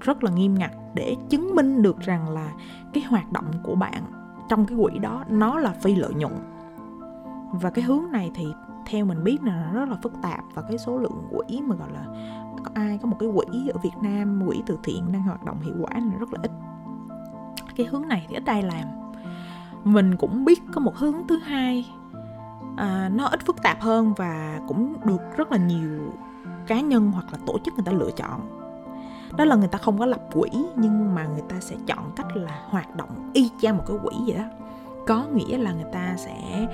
rất 0.00 0.24
là 0.24 0.30
nghiêm 0.30 0.54
ngặt 0.54 0.70
để 0.94 1.16
chứng 1.28 1.54
minh 1.54 1.82
được 1.82 2.00
rằng 2.00 2.28
là 2.28 2.52
cái 2.92 3.04
hoạt 3.04 3.32
động 3.32 3.44
của 3.62 3.74
bạn 3.74 4.02
trong 4.48 4.66
cái 4.66 4.78
quỹ 4.82 4.98
đó 4.98 5.24
nó 5.28 5.58
là 5.58 5.72
phi 5.72 5.94
lợi 5.94 6.14
nhuận. 6.14 6.32
Và 7.52 7.70
cái 7.70 7.84
hướng 7.84 8.02
này 8.12 8.30
thì 8.34 8.46
theo 8.86 9.04
mình 9.04 9.24
biết 9.24 9.42
là 9.42 9.70
nó 9.72 9.80
rất 9.80 9.88
là 9.88 9.96
phức 10.02 10.12
tạp 10.22 10.44
và 10.54 10.62
cái 10.62 10.78
số 10.78 10.98
lượng 10.98 11.22
quỹ 11.30 11.60
mà 11.60 11.76
gọi 11.76 11.90
là 11.92 12.06
có 12.64 12.70
ai 12.74 12.98
có 13.02 13.08
một 13.08 13.16
cái 13.20 13.28
quỹ 13.34 13.68
ở 13.68 13.78
Việt 13.82 13.96
Nam, 14.00 14.42
quỹ 14.46 14.62
từ 14.66 14.78
thiện 14.82 15.12
đang 15.12 15.22
hoạt 15.22 15.44
động 15.44 15.60
hiệu 15.60 15.74
quả 15.80 15.90
là 15.94 16.18
rất 16.18 16.32
là 16.32 16.38
ít. 16.42 16.50
Cái 17.76 17.86
hướng 17.86 18.08
này 18.08 18.26
thì 18.28 18.34
ít 18.34 18.46
ai 18.46 18.62
làm. 18.62 18.84
Mình 19.84 20.16
cũng 20.16 20.44
biết 20.44 20.62
có 20.72 20.80
một 20.80 20.96
hướng 20.96 21.26
thứ 21.28 21.38
hai 21.38 21.86
à, 22.76 23.10
nó 23.14 23.26
ít 23.26 23.46
phức 23.46 23.62
tạp 23.62 23.80
hơn 23.80 24.14
và 24.16 24.60
cũng 24.68 24.94
được 25.04 25.36
rất 25.36 25.52
là 25.52 25.58
nhiều 25.58 26.12
cá 26.66 26.80
nhân 26.80 27.12
hoặc 27.12 27.26
là 27.32 27.38
tổ 27.46 27.58
chức 27.58 27.74
người 27.74 27.84
ta 27.84 27.92
lựa 27.92 28.10
chọn. 28.10 28.40
Đó 29.36 29.44
là 29.44 29.56
người 29.56 29.68
ta 29.68 29.78
không 29.78 29.98
có 29.98 30.06
lập 30.06 30.20
quỹ 30.32 30.50
nhưng 30.76 31.14
mà 31.14 31.26
người 31.26 31.42
ta 31.48 31.56
sẽ 31.60 31.76
chọn 31.86 32.12
cách 32.16 32.36
là 32.36 32.60
hoạt 32.68 32.96
động 32.96 33.30
y 33.32 33.50
chang 33.60 33.76
một 33.76 33.84
cái 33.86 33.96
quỹ 34.02 34.14
vậy 34.26 34.36
đó. 34.36 34.44
Có 35.06 35.24
nghĩa 35.34 35.58
là 35.58 35.72
người 35.72 35.92
ta 35.92 36.14
sẽ 36.16 36.66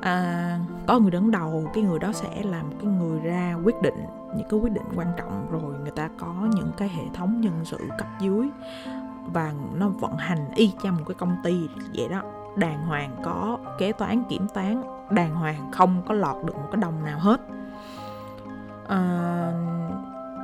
à, 0.00 0.58
có 0.86 0.98
người 0.98 1.10
đứng 1.10 1.30
đầu 1.30 1.70
cái 1.74 1.84
người 1.84 1.98
đó 1.98 2.12
sẽ 2.12 2.42
là 2.42 2.62
một 2.62 2.76
cái 2.82 2.90
người 2.90 3.20
ra 3.20 3.56
quyết 3.64 3.82
định 3.82 4.04
những 4.36 4.48
cái 4.50 4.60
quyết 4.60 4.72
định 4.72 4.84
quan 4.96 5.08
trọng 5.16 5.46
rồi 5.50 5.78
người 5.82 5.90
ta 5.90 6.08
có 6.18 6.34
những 6.54 6.70
cái 6.76 6.88
hệ 6.88 7.02
thống 7.14 7.40
nhân 7.40 7.64
sự 7.64 7.78
cấp 7.98 8.06
dưới 8.20 8.48
và 9.32 9.52
nó 9.74 9.88
vận 9.88 10.16
hành 10.16 10.50
y 10.54 10.72
chang 10.82 10.96
một 10.96 11.02
cái 11.08 11.14
công 11.14 11.36
ty 11.44 11.68
vậy 11.94 12.08
đó. 12.08 12.22
Đàng 12.56 12.86
hoàng 12.86 13.10
có 13.24 13.58
kế 13.78 13.92
toán 13.92 14.22
kiểm 14.28 14.46
toán 14.54 14.82
đàng 15.10 15.34
hoàng 15.34 15.70
không 15.72 16.02
có 16.08 16.14
lọt 16.14 16.36
được 16.44 16.56
một 16.56 16.68
cái 16.72 16.80
đồng 16.80 17.04
nào 17.04 17.18
hết. 17.18 17.40
À, 18.88 19.52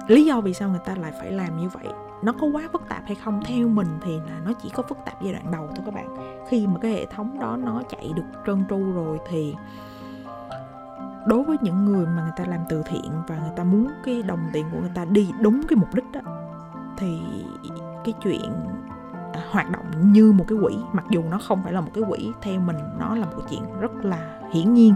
lý 0.07 0.25
do 0.25 0.41
vì 0.41 0.55
sao 0.55 0.69
người 0.69 0.81
ta 0.85 0.95
lại 0.95 1.13
phải 1.21 1.33
làm 1.33 1.57
như 1.57 1.69
vậy 1.69 1.87
nó 2.23 2.33
có 2.41 2.47
quá 2.47 2.69
phức 2.73 2.89
tạp 2.89 3.03
hay 3.07 3.15
không? 3.15 3.41
Theo 3.45 3.69
mình 3.69 3.99
thì 4.03 4.17
là 4.17 4.41
nó 4.45 4.53
chỉ 4.63 4.71
có 4.75 4.83
phức 4.83 4.99
tạp 5.05 5.23
giai 5.23 5.33
đoạn 5.33 5.53
đầu 5.53 5.67
thôi 5.67 5.83
các 5.85 5.95
bạn. 5.95 6.17
Khi 6.49 6.67
mà 6.67 6.75
cái 6.83 6.93
hệ 6.93 7.07
thống 7.07 7.39
đó 7.41 7.57
nó 7.57 7.83
chạy 7.89 8.13
được 8.17 8.23
trơn 8.47 8.65
tru 8.71 8.93
rồi 8.93 9.19
thì 9.29 9.55
đối 11.27 11.45
với 11.45 11.57
những 11.61 11.85
người 11.85 12.07
mà 12.07 12.23
người 12.23 12.33
ta 12.37 12.45
làm 12.45 12.61
từ 12.69 12.83
thiện 12.87 13.13
và 13.29 13.39
người 13.39 13.53
ta 13.57 13.65
muốn 13.65 13.89
cái 14.05 14.23
đồng 14.23 14.41
tiền 14.53 14.67
của 14.73 14.79
người 14.81 14.93
ta 14.95 15.05
đi 15.05 15.31
đúng 15.41 15.63
cái 15.69 15.77
mục 15.77 15.95
đích 15.95 16.13
đó 16.13 16.21
thì 16.97 17.21
cái 18.05 18.15
chuyện 18.23 18.53
hoạt 19.51 19.71
động 19.71 20.13
như 20.13 20.33
một 20.33 20.45
cái 20.49 20.59
quỹ, 20.63 20.77
mặc 20.93 21.05
dù 21.11 21.23
nó 21.31 21.39
không 21.39 21.63
phải 21.63 21.73
là 21.73 21.81
một 21.81 21.91
cái 21.95 22.05
quỹ, 22.09 22.33
theo 22.43 22.61
mình 22.61 22.77
nó 22.99 23.15
là 23.15 23.27
một 23.27 23.43
chuyện 23.51 23.63
rất 23.81 24.05
là 24.05 24.41
hiển 24.53 24.75
nhiên. 24.75 24.95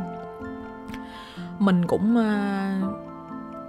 Mình 1.59 1.87
cũng 1.87 2.17
ờ, 2.17 2.71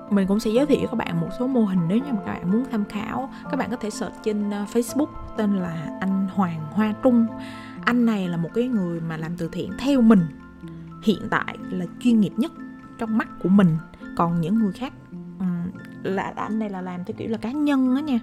mình 0.10 0.28
cũng 0.28 0.40
sẽ 0.40 0.52
giới 0.52 0.66
thiệu 0.66 0.88
các 0.92 0.98
bạn 0.98 1.22
một 1.22 1.30
số 1.40 1.48
mô 1.48 1.62
hình 1.62 1.80
nếu 1.88 1.98
như 1.98 2.14
mà 2.14 2.20
các 2.26 2.34
bạn 2.34 2.52
muốn 2.52 2.64
tham 2.72 2.86
khảo. 2.86 3.30
Các 3.52 3.58
bạn 3.58 3.72
có 3.72 3.78
thể 3.78 3.90
search 3.90 4.16
trên 4.24 4.50
ờ, 4.50 4.66
Facebook 4.74 5.10
tên 5.38 5.56
là 5.56 5.98
anh 6.00 6.28
Hoàng 6.34 6.68
Hoa 6.72 6.94
Trung. 7.04 7.26
Anh 7.86 8.06
này 8.06 8.28
là 8.28 8.38
một 8.38 8.50
cái 8.54 8.68
người 8.68 9.02
mà 9.02 9.18
làm 9.18 9.38
từ 9.38 9.50
thiện 9.52 9.72
theo 9.80 10.02
mình, 10.02 10.26
hiện 11.04 11.28
tại 11.30 11.58
là 11.70 11.86
chuyên 12.00 12.20
nghiệp 12.20 12.34
nhất 12.38 12.52
trong 12.98 13.18
mắt 13.18 13.28
của 13.44 13.50
mình. 13.50 13.78
Còn 14.16 14.42
những 14.42 14.56
người 14.56 14.72
khác 14.72 14.94
là, 16.04 16.34
anh 16.36 16.60
này 16.60 16.70
là 16.70 16.82
làm 16.82 17.06
theo 17.06 17.16
kiểu 17.18 17.30
là 17.30 17.38
cá 17.38 17.52
nhân 17.52 17.96
á 17.96 18.02
nha 18.02 18.20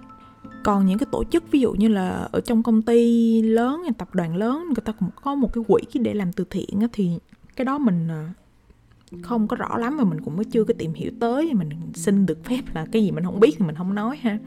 còn 0.64 0.86
những 0.86 0.98
cái 0.98 1.06
tổ 1.10 1.24
chức 1.24 1.50
ví 1.50 1.60
dụ 1.60 1.72
như 1.72 1.88
là 1.88 2.28
ở 2.32 2.40
trong 2.40 2.62
công 2.62 2.82
ty 2.82 3.42
lớn 3.42 3.82
tập 3.98 4.14
đoàn 4.14 4.36
lớn 4.36 4.64
người 4.66 4.82
ta 4.84 4.92
cũng 4.92 5.10
có 5.22 5.34
một 5.34 5.52
cái 5.52 5.64
quỹ 5.68 5.82
để 6.00 6.14
làm 6.14 6.32
từ 6.32 6.44
thiện 6.50 6.80
á, 6.80 6.86
thì 6.92 7.10
cái 7.56 7.64
đó 7.64 7.78
mình 7.78 8.08
à, 8.08 8.32
không 9.22 9.48
có 9.48 9.56
rõ 9.56 9.78
lắm 9.78 9.96
mà 9.96 10.04
mình 10.04 10.20
cũng 10.20 10.36
mới 10.36 10.44
chưa 10.44 10.64
có 10.64 10.74
tìm 10.78 10.94
hiểu 10.94 11.10
tới 11.20 11.54
mình 11.54 11.70
xin 11.94 12.26
được 12.26 12.44
phép 12.44 12.62
là 12.74 12.86
cái 12.92 13.02
gì 13.02 13.10
mình 13.10 13.24
không 13.24 13.40
biết 13.40 13.54
thì 13.58 13.66
mình 13.66 13.74
không 13.74 13.94
nói 13.94 14.18
ha. 14.22 14.38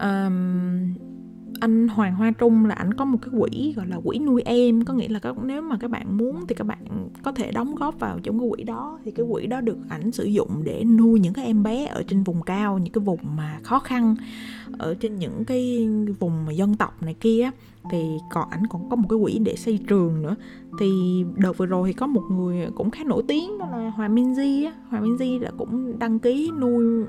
Um, 0.00 0.94
anh 1.62 1.88
Hoàng 1.88 2.14
Hoa 2.14 2.30
Trung 2.30 2.66
là 2.66 2.74
ảnh 2.74 2.94
có 2.94 3.04
một 3.04 3.18
cái 3.22 3.30
quỹ 3.40 3.72
gọi 3.76 3.86
là 3.86 3.96
quỹ 4.04 4.18
nuôi 4.18 4.42
em. 4.42 4.84
Có 4.84 4.94
nghĩa 4.94 5.08
là 5.08 5.18
các, 5.18 5.36
nếu 5.44 5.62
mà 5.62 5.76
các 5.80 5.90
bạn 5.90 6.16
muốn 6.16 6.46
thì 6.48 6.54
các 6.54 6.66
bạn 6.66 7.08
có 7.22 7.32
thể 7.32 7.52
đóng 7.52 7.74
góp 7.74 8.00
vào 8.00 8.18
trong 8.22 8.40
cái 8.40 8.48
quỹ 8.50 8.64
đó. 8.64 8.98
Thì 9.04 9.10
cái 9.10 9.26
quỹ 9.32 9.46
đó 9.46 9.60
được 9.60 9.78
ảnh 9.88 10.12
sử 10.12 10.24
dụng 10.24 10.64
để 10.64 10.84
nuôi 10.84 11.20
những 11.20 11.32
cái 11.32 11.46
em 11.46 11.62
bé 11.62 11.86
ở 11.86 12.02
trên 12.02 12.22
vùng 12.22 12.42
cao 12.42 12.78
những 12.78 12.92
cái 12.92 13.04
vùng 13.04 13.18
mà 13.36 13.58
khó 13.62 13.78
khăn 13.78 14.16
ở 14.78 14.94
trên 14.94 15.16
những 15.16 15.44
cái 15.44 15.88
vùng 16.20 16.46
mà 16.46 16.52
dân 16.52 16.74
tộc 16.74 17.02
này 17.02 17.14
kia 17.14 17.50
thì 17.90 18.04
còn 18.30 18.50
ảnh 18.50 18.66
còn 18.70 18.90
có 18.90 18.96
một 18.96 19.08
cái 19.08 19.18
quỹ 19.22 19.38
để 19.38 19.56
xây 19.56 19.78
trường 19.88 20.22
nữa. 20.22 20.36
Thì 20.80 20.90
đợt 21.36 21.58
vừa 21.58 21.66
rồi 21.66 21.88
thì 21.88 21.92
có 21.92 22.06
một 22.06 22.22
người 22.30 22.66
cũng 22.74 22.90
khá 22.90 23.04
nổi 23.04 23.22
tiếng 23.28 23.58
đó 23.58 23.66
là 23.72 23.90
Hòa 23.90 24.08
Minh 24.08 24.34
Di 24.34 24.64
Hoàng 24.64 24.74
Hòa 24.90 25.00
Minh 25.00 25.18
Di 25.18 25.38
là 25.38 25.50
cũng 25.58 25.98
đăng 25.98 26.18
ký 26.18 26.50
nuôi 26.60 27.04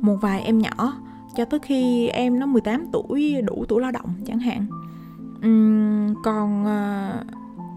một 0.00 0.16
vài 0.20 0.42
em 0.42 0.58
nhỏ 0.58 0.92
cho 1.36 1.44
tới 1.44 1.60
khi 1.60 2.08
em 2.08 2.38
nó 2.38 2.46
18 2.46 2.86
tuổi 2.92 3.42
đủ 3.42 3.64
tuổi 3.68 3.80
lao 3.80 3.90
động 3.90 4.14
chẳng 4.26 4.38
hạn. 4.38 4.66
Uhm, 5.46 6.14
còn 6.24 6.64
uh, 6.64 7.26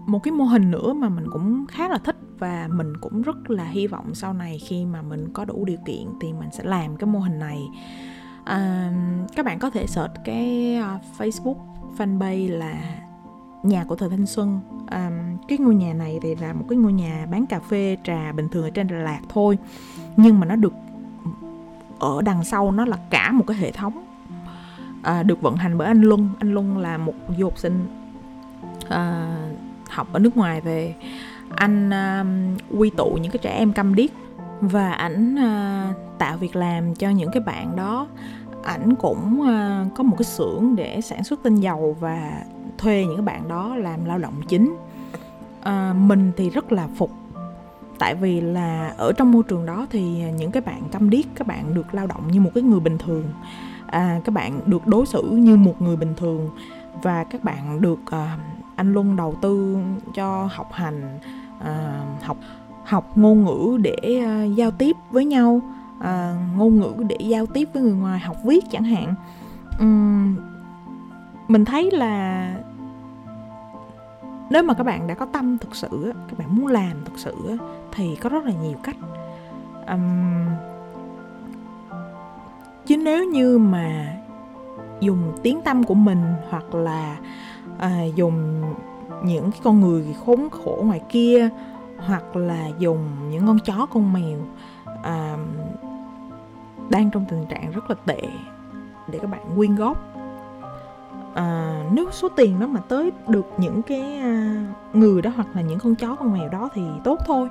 một 0.08 0.18
cái 0.22 0.32
mô 0.32 0.44
hình 0.44 0.70
nữa 0.70 0.92
mà 0.92 1.08
mình 1.08 1.24
cũng 1.32 1.66
khá 1.66 1.88
là 1.88 1.98
thích 1.98 2.16
và 2.38 2.68
mình 2.72 2.92
cũng 3.00 3.22
rất 3.22 3.50
là 3.50 3.64
hy 3.64 3.86
vọng 3.86 4.14
sau 4.14 4.32
này 4.32 4.58
khi 4.58 4.84
mà 4.84 5.02
mình 5.02 5.28
có 5.32 5.44
đủ 5.44 5.64
điều 5.64 5.78
kiện 5.86 6.06
thì 6.20 6.32
mình 6.32 6.48
sẽ 6.52 6.64
làm 6.64 6.96
cái 6.96 7.06
mô 7.06 7.18
hình 7.18 7.38
này. 7.38 7.68
À, 8.44 8.92
các 9.36 9.46
bạn 9.46 9.58
có 9.58 9.70
thể 9.70 9.86
search 9.86 10.12
cái 10.24 10.76
uh, 10.80 11.20
Facebook 11.20 11.56
fanpage 11.98 12.58
là 12.58 12.74
nhà 13.62 13.84
của 13.84 13.96
thời 13.96 14.08
thanh 14.08 14.26
xuân. 14.26 14.60
À, 14.86 15.10
cái 15.48 15.58
ngôi 15.58 15.74
nhà 15.74 15.94
này 15.94 16.18
thì 16.22 16.34
là 16.34 16.52
một 16.52 16.64
cái 16.68 16.78
ngôi 16.78 16.92
nhà 16.92 17.26
bán 17.30 17.46
cà 17.46 17.60
phê 17.60 17.96
trà 18.04 18.32
bình 18.32 18.48
thường 18.48 18.64
ở 18.64 18.70
trên 18.70 18.86
Đà 18.86 18.96
Lạt 18.96 19.20
thôi 19.28 19.58
nhưng 20.16 20.40
mà 20.40 20.46
nó 20.46 20.56
được 20.56 20.72
ở 22.02 22.22
đằng 22.22 22.44
sau 22.44 22.70
nó 22.70 22.84
là 22.84 22.96
cả 23.10 23.32
một 23.32 23.44
cái 23.46 23.56
hệ 23.56 23.72
thống 23.72 24.04
à, 25.02 25.22
được 25.22 25.42
vận 25.42 25.56
hành 25.56 25.78
bởi 25.78 25.88
anh 25.88 26.02
Luân. 26.02 26.28
Anh 26.38 26.54
Luân 26.54 26.78
là 26.78 26.98
một 26.98 27.14
du 27.38 27.44
học 27.44 27.58
sinh 27.58 27.86
à, 28.88 29.36
học 29.90 30.08
ở 30.12 30.18
nước 30.18 30.36
ngoài 30.36 30.60
về. 30.60 30.94
Anh 31.56 31.90
à, 31.92 32.24
quy 32.76 32.90
tụ 32.90 33.18
những 33.22 33.32
cái 33.32 33.38
trẻ 33.42 33.50
em 33.50 33.72
câm 33.72 33.94
điếc 33.94 34.10
và 34.60 34.92
ảnh 34.92 35.36
à, 35.38 35.88
tạo 36.18 36.36
việc 36.36 36.56
làm 36.56 36.94
cho 36.94 37.10
những 37.10 37.30
cái 37.32 37.42
bạn 37.42 37.76
đó. 37.76 38.06
Ảnh 38.62 38.94
cũng 38.94 39.42
à, 39.48 39.86
có 39.94 40.02
một 40.02 40.16
cái 40.18 40.24
xưởng 40.24 40.76
để 40.76 41.00
sản 41.00 41.24
xuất 41.24 41.42
tinh 41.42 41.56
dầu 41.56 41.96
và 42.00 42.42
thuê 42.78 43.04
những 43.04 43.16
cái 43.16 43.24
bạn 43.24 43.48
đó 43.48 43.76
làm 43.76 44.04
lao 44.04 44.18
động 44.18 44.42
chính. 44.48 44.76
À, 45.62 45.94
mình 45.98 46.32
thì 46.36 46.50
rất 46.50 46.72
là 46.72 46.88
phục 46.96 47.10
tại 47.98 48.14
vì 48.14 48.40
là 48.40 48.94
ở 48.96 49.12
trong 49.12 49.32
môi 49.32 49.42
trường 49.42 49.66
đó 49.66 49.86
thì 49.90 50.02
những 50.36 50.50
cái 50.50 50.60
bạn 50.60 50.82
câm 50.92 51.10
điếc 51.10 51.24
các 51.34 51.46
bạn 51.46 51.74
được 51.74 51.94
lao 51.94 52.06
động 52.06 52.22
như 52.30 52.40
một 52.40 52.50
cái 52.54 52.62
người 52.62 52.80
bình 52.80 52.98
thường. 52.98 53.24
À, 53.86 54.20
các 54.24 54.34
bạn 54.34 54.60
được 54.66 54.86
đối 54.86 55.06
xử 55.06 55.22
như 55.22 55.56
một 55.56 55.82
người 55.82 55.96
bình 55.96 56.14
thường. 56.16 56.50
Và 57.02 57.24
các 57.24 57.44
bạn 57.44 57.80
được 57.80 58.00
à, 58.10 58.38
anh 58.76 58.92
Luân 58.92 59.16
đầu 59.16 59.34
tư 59.42 59.76
cho 60.14 60.48
học 60.52 60.72
hành 60.72 61.18
à, 61.60 62.00
học 62.22 62.36
học 62.84 63.18
ngôn 63.18 63.44
ngữ 63.44 63.78
để 63.82 64.20
à, 64.24 64.44
giao 64.44 64.70
tiếp 64.70 64.96
với 65.10 65.24
nhau. 65.24 65.60
À, 66.00 66.34
ngôn 66.56 66.80
ngữ 66.80 66.92
để 67.08 67.16
giao 67.20 67.46
tiếp 67.46 67.68
với 67.74 67.82
người 67.82 67.94
ngoài 67.94 68.20
học 68.20 68.36
viết 68.44 68.64
chẳng 68.70 68.84
hạn. 68.84 69.14
Uhm, 69.82 70.36
mình 71.48 71.64
thấy 71.64 71.90
là 71.90 72.54
nếu 74.52 74.62
mà 74.62 74.74
các 74.74 74.84
bạn 74.84 75.06
đã 75.06 75.14
có 75.14 75.26
tâm 75.26 75.58
thực 75.58 75.76
sự 75.76 76.12
các 76.28 76.38
bạn 76.38 76.56
muốn 76.56 76.66
làm 76.66 77.04
thực 77.04 77.18
sự 77.18 77.34
thì 77.92 78.16
có 78.16 78.28
rất 78.28 78.44
là 78.44 78.52
nhiều 78.62 78.76
cách. 78.82 78.96
Um, 79.88 80.46
chứ 82.86 82.96
nếu 82.96 83.24
như 83.24 83.58
mà 83.58 84.16
dùng 85.00 85.32
tiếng 85.42 85.62
tâm 85.62 85.84
của 85.84 85.94
mình 85.94 86.24
hoặc 86.50 86.74
là 86.74 87.16
à, 87.78 88.04
dùng 88.14 88.62
những 89.24 89.50
cái 89.50 89.60
con 89.64 89.80
người 89.80 90.16
khốn 90.26 90.48
khổ 90.50 90.82
ngoài 90.84 91.00
kia 91.08 91.48
hoặc 91.98 92.36
là 92.36 92.68
dùng 92.78 93.30
những 93.30 93.46
con 93.46 93.58
chó 93.58 93.86
con 93.86 94.12
mèo 94.12 94.38
à, 95.02 95.36
đang 96.90 97.10
trong 97.10 97.24
tình 97.28 97.46
trạng 97.48 97.70
rất 97.70 97.90
là 97.90 97.96
tệ 98.06 98.22
để 99.08 99.18
các 99.18 99.30
bạn 99.30 99.42
quyên 99.56 99.74
góp 99.74 100.11
à, 101.34 101.82
nếu 101.92 102.10
số 102.10 102.28
tiền 102.28 102.60
đó 102.60 102.66
mà 102.66 102.80
tới 102.88 103.12
được 103.28 103.46
những 103.56 103.82
cái 103.82 104.18
à, 104.18 104.64
người 104.92 105.22
đó 105.22 105.30
hoặc 105.36 105.46
là 105.54 105.62
những 105.62 105.78
con 105.78 105.94
chó 105.94 106.14
con 106.14 106.32
mèo 106.32 106.48
đó 106.48 106.68
thì 106.74 106.82
tốt 107.04 107.18
thôi. 107.26 107.48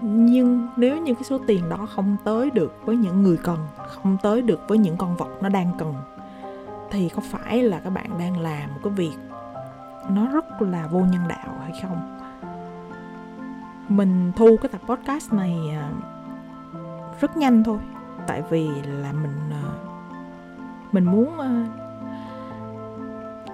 Nhưng 0.00 0.68
nếu 0.76 0.98
như 0.98 1.14
cái 1.14 1.24
số 1.24 1.38
tiền 1.46 1.68
đó 1.68 1.86
không 1.94 2.16
tới 2.24 2.50
được 2.50 2.72
với 2.84 2.96
những 2.96 3.22
người 3.22 3.36
cần 3.36 3.58
không 3.76 4.16
tới 4.22 4.42
được 4.42 4.60
với 4.68 4.78
những 4.78 4.96
con 4.96 5.16
vật 5.16 5.28
nó 5.42 5.48
đang 5.48 5.72
cần 5.78 5.94
thì 6.90 7.08
có 7.08 7.22
phải 7.30 7.62
là 7.62 7.80
các 7.80 7.90
bạn 7.90 8.18
đang 8.18 8.40
làm 8.40 8.70
một 8.74 8.80
cái 8.84 8.92
việc 8.92 9.16
nó 10.08 10.26
rất 10.26 10.62
là 10.62 10.86
vô 10.86 11.00
nhân 11.00 11.28
đạo 11.28 11.54
hay 11.62 11.72
không? 11.82 12.18
Mình 13.88 14.32
thu 14.36 14.56
cái 14.62 14.68
tập 14.68 14.80
podcast 14.86 15.32
này 15.32 15.58
à, 15.70 15.90
rất 17.20 17.36
nhanh 17.36 17.64
thôi. 17.64 17.78
Tại 18.26 18.42
vì 18.50 18.68
là 18.68 19.12
mình 19.12 19.50
à, 19.50 19.64
mình 20.92 21.04
muốn 21.04 21.38
à, 21.38 21.66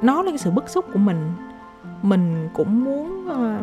nói 0.03 0.17
nó 0.17 0.23
là 0.23 0.31
cái 0.31 0.39
sự 0.39 0.51
bức 0.51 0.69
xúc 0.69 0.85
của 0.93 0.99
mình 0.99 1.33
mình 2.03 2.49
cũng 2.55 2.85
muốn 2.85 3.27
ờ, 3.29 3.61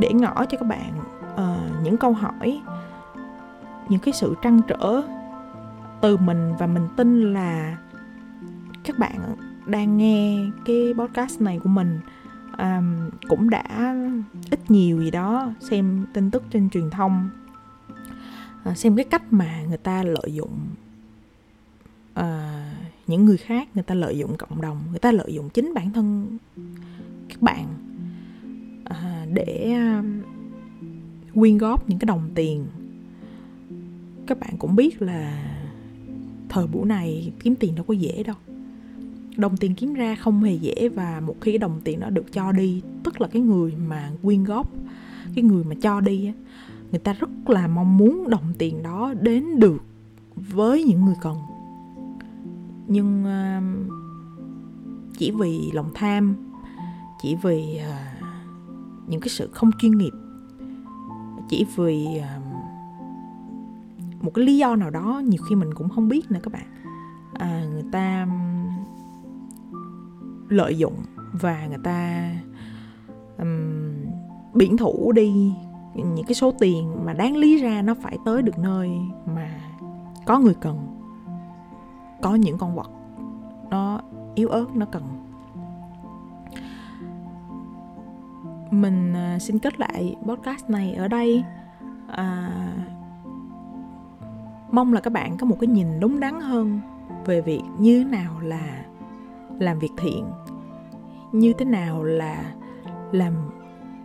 để 0.00 0.12
ngỏ 0.12 0.44
cho 0.44 0.58
các 0.58 0.66
bạn 0.66 0.92
ờ, 1.36 1.56
những 1.82 1.96
câu 1.96 2.12
hỏi 2.12 2.62
những 3.88 4.00
cái 4.00 4.14
sự 4.14 4.34
trăn 4.42 4.60
trở 4.68 5.02
từ 6.00 6.16
mình 6.16 6.54
và 6.58 6.66
mình 6.66 6.88
tin 6.96 7.32
là 7.32 7.78
các 8.84 8.98
bạn 8.98 9.36
đang 9.66 9.96
nghe 9.96 10.50
cái 10.64 10.94
podcast 10.98 11.40
này 11.40 11.60
của 11.62 11.68
mình 11.68 12.00
um, 12.58 13.10
cũng 13.28 13.50
đã 13.50 13.94
ít 14.50 14.70
nhiều 14.70 15.00
gì 15.00 15.10
đó 15.10 15.50
xem 15.60 16.06
tin 16.12 16.30
tức 16.30 16.42
trên 16.50 16.70
truyền 16.70 16.90
thông. 16.90 17.30
Uh, 18.70 18.76
xem 18.76 18.96
cái 18.96 19.04
cách 19.04 19.22
mà 19.30 19.62
người 19.68 19.78
ta 19.78 20.02
lợi 20.02 20.32
dụng 20.34 20.58
những 23.08 23.24
người 23.24 23.36
khác 23.36 23.68
người 23.74 23.84
ta 23.84 23.94
lợi 23.94 24.18
dụng 24.18 24.36
cộng 24.36 24.60
đồng 24.60 24.78
người 24.90 24.98
ta 24.98 25.12
lợi 25.12 25.34
dụng 25.34 25.48
chính 25.50 25.74
bản 25.74 25.92
thân 25.92 26.38
các 27.28 27.42
bạn 27.42 27.66
à, 28.84 29.26
để 29.32 29.72
um, 29.72 30.22
quyên 31.34 31.58
góp 31.58 31.88
những 31.88 31.98
cái 31.98 32.06
đồng 32.06 32.30
tiền. 32.34 32.66
Các 34.26 34.40
bạn 34.40 34.54
cũng 34.58 34.76
biết 34.76 35.02
là 35.02 35.52
thời 36.48 36.66
buổi 36.66 36.86
này 36.86 37.32
kiếm 37.42 37.54
tiền 37.54 37.74
đâu 37.74 37.84
có 37.88 37.94
dễ 37.94 38.22
đâu. 38.22 38.36
Đồng 39.36 39.56
tiền 39.56 39.74
kiếm 39.74 39.94
ra 39.94 40.14
không 40.14 40.42
hề 40.42 40.54
dễ 40.54 40.88
và 40.88 41.20
một 41.20 41.36
khi 41.40 41.58
đồng 41.58 41.80
tiền 41.84 42.00
đó 42.00 42.10
được 42.10 42.32
cho 42.32 42.52
đi 42.52 42.82
tức 43.04 43.20
là 43.20 43.28
cái 43.28 43.42
người 43.42 43.72
mà 43.88 44.10
quyên 44.22 44.44
góp 44.44 44.70
cái 45.34 45.44
người 45.44 45.64
mà 45.64 45.74
cho 45.82 46.00
đi 46.00 46.32
người 46.90 47.00
ta 47.00 47.12
rất 47.12 47.50
là 47.50 47.66
mong 47.66 47.98
muốn 47.98 48.30
đồng 48.30 48.52
tiền 48.58 48.82
đó 48.82 49.14
đến 49.20 49.58
được 49.58 49.82
với 50.36 50.84
những 50.84 51.04
người 51.04 51.14
cần 51.22 51.36
nhưng 52.88 53.24
ờ, 53.24 53.60
chỉ 55.18 55.30
vì 55.30 55.70
lòng 55.72 55.90
tham 55.94 56.36
chỉ 57.22 57.36
vì 57.42 57.76
ờ, 57.76 57.96
những 59.06 59.20
cái 59.20 59.28
sự 59.28 59.50
không 59.52 59.70
chuyên 59.78 59.98
nghiệp 59.98 60.12
chỉ 61.48 61.66
vì 61.76 62.18
ờ, 62.18 62.40
một 64.20 64.30
cái 64.34 64.44
lý 64.44 64.56
do 64.56 64.76
nào 64.76 64.90
đó 64.90 65.22
nhiều 65.24 65.42
khi 65.48 65.54
mình 65.54 65.74
cũng 65.74 65.88
không 65.88 66.08
biết 66.08 66.30
nữa 66.30 66.40
các 66.42 66.52
bạn. 66.52 66.66
À, 67.32 67.64
người 67.72 67.84
ta 67.92 68.28
lợi 70.48 70.78
dụng 70.78 70.94
và 71.32 71.66
người 71.66 71.78
ta 71.84 72.30
um, 73.38 73.94
biển 74.54 74.76
thủ 74.76 75.12
đi. 75.12 75.52
Những 75.94 76.26
cái 76.26 76.34
số 76.34 76.52
tiền 76.58 77.04
mà 77.04 77.12
đáng 77.12 77.36
lý 77.36 77.62
ra 77.62 77.82
nó 77.82 77.94
phải 78.02 78.18
tới 78.24 78.42
được 78.42 78.58
nơi 78.58 78.90
mà 79.26 79.60
có 80.26 80.38
người 80.38 80.54
cần 80.60 80.97
có 82.22 82.34
những 82.34 82.58
con 82.58 82.74
vật 82.74 82.90
nó 83.70 84.00
yếu 84.34 84.48
ớt 84.48 84.66
nó 84.74 84.86
cần. 84.86 85.02
Mình 88.70 89.14
à, 89.14 89.38
xin 89.38 89.58
kết 89.58 89.80
lại 89.80 90.16
podcast 90.26 90.70
này 90.70 90.94
ở 90.94 91.08
đây. 91.08 91.44
À, 92.06 92.52
mong 94.70 94.92
là 94.92 95.00
các 95.00 95.12
bạn 95.12 95.36
có 95.36 95.46
một 95.46 95.56
cái 95.60 95.68
nhìn 95.68 96.00
đúng 96.00 96.20
đắn 96.20 96.40
hơn 96.40 96.80
về 97.24 97.40
việc 97.40 97.62
như 97.78 98.04
thế 98.04 98.10
nào 98.10 98.40
là 98.40 98.84
làm 99.58 99.78
việc 99.78 99.92
thiện 99.96 100.24
như 101.32 101.52
thế 101.58 101.64
nào 101.64 102.04
là 102.04 102.54
làm 103.12 103.32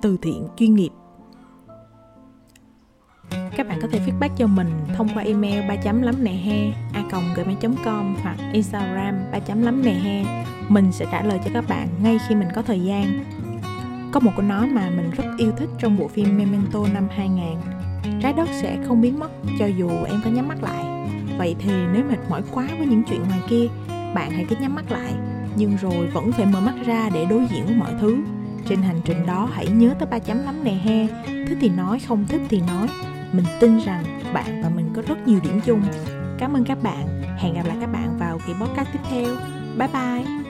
từ 0.02 0.18
thiện 0.18 0.48
chuyên 0.56 0.74
nghiệp 0.76 0.90
các 3.58 3.68
bạn 3.68 3.80
có 3.82 3.88
thể 3.92 4.00
feedback 4.00 4.30
cho 4.38 4.48
mình 4.48 4.68
thông 4.98 5.08
qua 5.16 5.24
email 5.24 5.68
ba 5.68 5.76
chấm 5.76 6.02
lắm 6.02 6.16
nè 6.24 6.32
he, 6.32 6.72
a 6.94 7.04
gmail 7.36 7.58
com 7.86 8.16
hoặc 8.24 8.38
instagram 8.54 9.16
ba 9.32 9.40
chấm 9.40 9.62
lắm 9.62 9.82
nè 9.86 9.92
he. 9.92 10.46
Mình 10.70 10.92
sẽ 10.92 11.06
trả 11.12 11.24
lời 11.24 11.40
cho 11.46 11.52
các 11.54 11.66
bạn 11.68 11.88
ngay 12.04 12.18
khi 12.28 12.36
mình 12.36 12.48
có 12.56 12.62
thời 12.62 12.80
gian. 12.80 13.24
Có 14.12 14.20
một 14.20 14.32
câu 14.36 14.46
nói 14.46 14.68
mà 14.68 14.90
mình 14.90 15.12
rất 15.18 15.26
yêu 15.38 15.52
thích 15.58 15.70
trong 15.80 15.98
bộ 15.98 16.08
phim 16.08 16.38
Memento 16.38 16.80
năm 16.94 17.08
2000 17.10 17.58
Trái 18.22 18.34
đất 18.34 18.50
sẽ 18.62 18.78
không 18.88 19.02
biến 19.02 19.20
mất 19.20 19.32
cho 19.60 19.66
dù 19.66 19.90
em 19.90 20.22
có 20.24 20.32
nhắm 20.32 20.48
mắt 20.48 20.64
lại. 20.64 21.10
Vậy 21.38 21.56
thì 21.60 21.72
nếu 21.94 22.04
mệt 22.10 22.20
mỏi 22.30 22.42
quá 22.52 22.68
với 22.78 22.88
những 22.88 23.04
chuyện 23.04 23.24
ngoài 23.24 23.40
kia, 23.50 23.68
Bạn 24.14 24.32
hãy 24.32 24.46
cứ 24.50 24.56
nhắm 24.60 24.76
mắt 24.76 24.92
lại, 24.92 25.14
nhưng 25.56 25.78
rồi 25.82 26.08
vẫn 26.14 26.32
phải 26.32 26.46
mở 26.46 26.62
mắt 26.62 26.74
ra 26.86 27.10
để 27.14 27.26
đối 27.30 27.46
diện 27.52 27.66
với 27.66 27.76
mọi 27.76 27.92
thứ. 28.02 28.18
Trên 28.70 28.82
hành 28.82 29.02
trình 29.06 29.26
đó, 29.26 29.50
hãy 29.54 29.68
nhớ 29.68 29.96
tới 30.00 30.08
ba 30.12 30.20
chấm 30.20 30.44
lắm 30.44 30.64
nè 30.64 30.72
he, 30.72 31.08
thích 31.48 31.58
thì 31.62 31.70
nói, 31.70 32.00
không 32.00 32.26
thích 32.28 32.42
thì 32.50 32.62
nói 32.68 32.88
mình 33.34 33.46
tin 33.60 33.78
rằng 33.86 34.04
bạn 34.34 34.62
và 34.64 34.70
mình 34.70 34.94
có 34.96 35.02
rất 35.08 35.28
nhiều 35.28 35.40
điểm 35.44 35.60
chung. 35.66 35.82
Cảm 36.40 36.54
ơn 36.54 36.64
các 36.66 36.84
bạn. 36.84 37.22
Hẹn 37.38 37.54
gặp 37.54 37.66
lại 37.66 37.78
các 37.82 37.92
bạn 37.92 38.18
vào 38.20 38.40
kỳ 38.48 38.54
podcast 38.54 38.88
tiếp 38.94 39.00
theo. 39.10 39.36
Bye 39.78 39.90
bye. 39.94 40.43